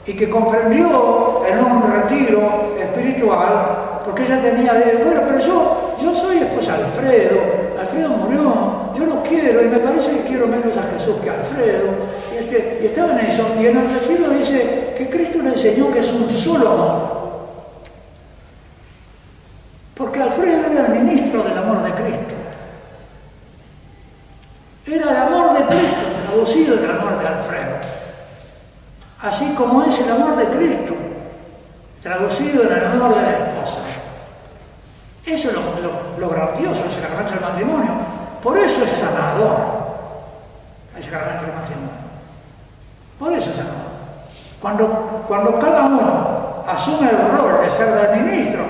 [0.06, 6.14] y que comprendió en un retiro espiritual, porque ella tenía de, bueno, pero yo, yo
[6.14, 7.40] soy esposa de Alfredo,
[7.82, 8.54] Alfredo murió,
[8.96, 11.88] yo lo quiero y me parece que quiero menos a Jesús que a Alfredo,
[12.32, 15.98] y, y estaba en eso, y en el retiro dice que Cristo le enseñó que
[15.98, 17.25] es un solo amor,
[19.96, 22.36] porque Alfredo era el ministro del amor de Cristo,
[24.88, 27.96] era el amor de Cristo traducido en el amor de Alfredo
[29.26, 30.94] así como es el amor de Cristo,
[32.02, 33.80] traducido en el amor de la esposa.
[35.26, 35.56] Eso es
[36.20, 37.92] lo, grandioso del sacramento del matrimonio.
[38.44, 39.56] Por eso es sanador
[40.96, 41.90] el sacramento del matrimonio.
[43.18, 43.96] Por eso es sanador.
[44.62, 44.88] Cuando,
[45.28, 48.64] cuando cada uno asume el rol de ser el ministro,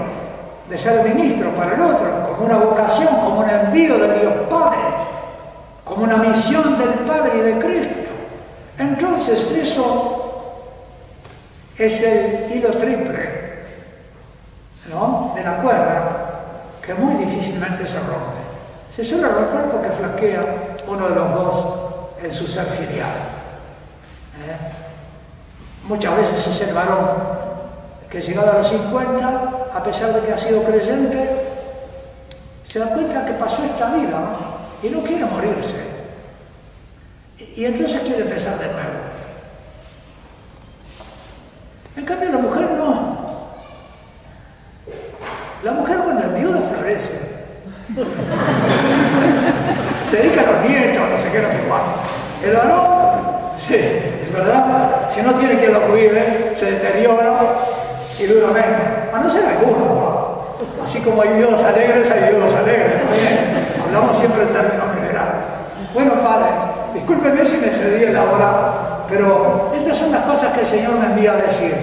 [0.70, 4.80] de ser ministro para el otro, como una vocación, como un envío de Dios Padre,
[5.84, 8.12] como una misión del Padre y de Cristo,
[8.78, 10.16] entonces eso
[11.78, 13.46] es el hilo triple
[14.90, 15.34] ¿no?
[15.36, 16.26] de la cuerda
[16.82, 18.46] que muy difícilmente se rompe.
[18.90, 20.42] Se suele romper porque flaquea
[20.88, 21.66] uno de los dos
[22.22, 23.10] en su ser filial.
[24.48, 24.58] ¿eh?
[25.88, 27.45] Muchas veces es el varón
[28.10, 31.30] que llegado a los 50, a pesar de que ha sido creyente,
[32.66, 34.36] se da cuenta que pasó esta vida
[34.84, 35.96] y no quiere morirse.
[37.56, 39.16] Y entonces quiere empezar de nuevo.
[41.96, 43.26] En cambio la mujer no.
[45.64, 47.36] La mujer cuando es viuda florece.
[50.10, 51.60] se dedica a los nietos, no sé qué, no sé.
[52.44, 52.88] El varón,
[53.58, 57.34] sí, es verdad, si no tiene quien lo cuide, se deteriora
[58.20, 59.14] y dura menos.
[59.14, 60.36] A no ser alguno,
[60.82, 62.94] Así como hay viudas alegres, hay viudas alegres.
[63.86, 65.34] Hablamos siempre en términos generales.
[65.94, 66.50] Bueno, padre,
[66.94, 71.06] discúlpeme si me cedí la hora pero estas son las cosas que el Señor me
[71.06, 71.74] envía a decir.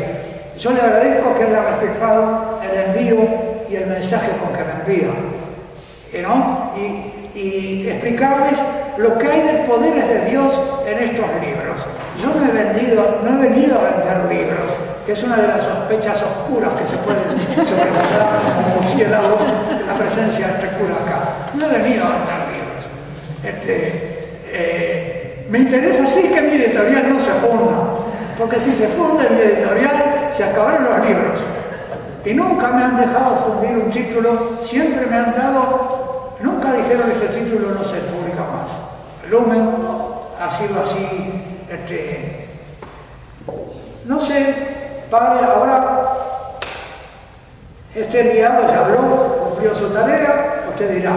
[0.59, 3.16] Yo le agradezco que haya respetado el envío
[3.68, 5.09] y el mensaje con que me envía.
[6.22, 6.72] ¿no?
[6.76, 8.59] Y, explicarles
[8.98, 11.80] lo que hay de poderes de Dios en estos libros.
[12.20, 14.70] Yo no he, vendido, no he venido a vender libros,
[15.04, 17.22] que es una de las sospechas oscuras que se pueden
[17.66, 18.26] sobrepasar
[18.56, 19.40] como murciélagos
[19.86, 21.18] la presencia de este cura acá.
[21.54, 22.84] No he venido a vender libros.
[23.42, 27.82] Este, eh, me interesa sí que mi editorial no se funda,
[28.38, 31.40] porque si se funda mi editorial, se acabaron los libros.
[32.24, 37.26] Y nunca me han dejado fundir un título, siempre me han dado, nunca dijeron que
[37.26, 38.72] este título no se publica más.
[39.28, 39.68] Lumen
[40.40, 41.06] ha sido así,
[41.68, 42.46] este,
[44.06, 44.71] no sé,
[45.12, 46.09] padre, ahora
[47.94, 51.12] este enviado ya habló, cumplió su tarea, usted dirá.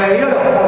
[0.00, 0.59] me dio los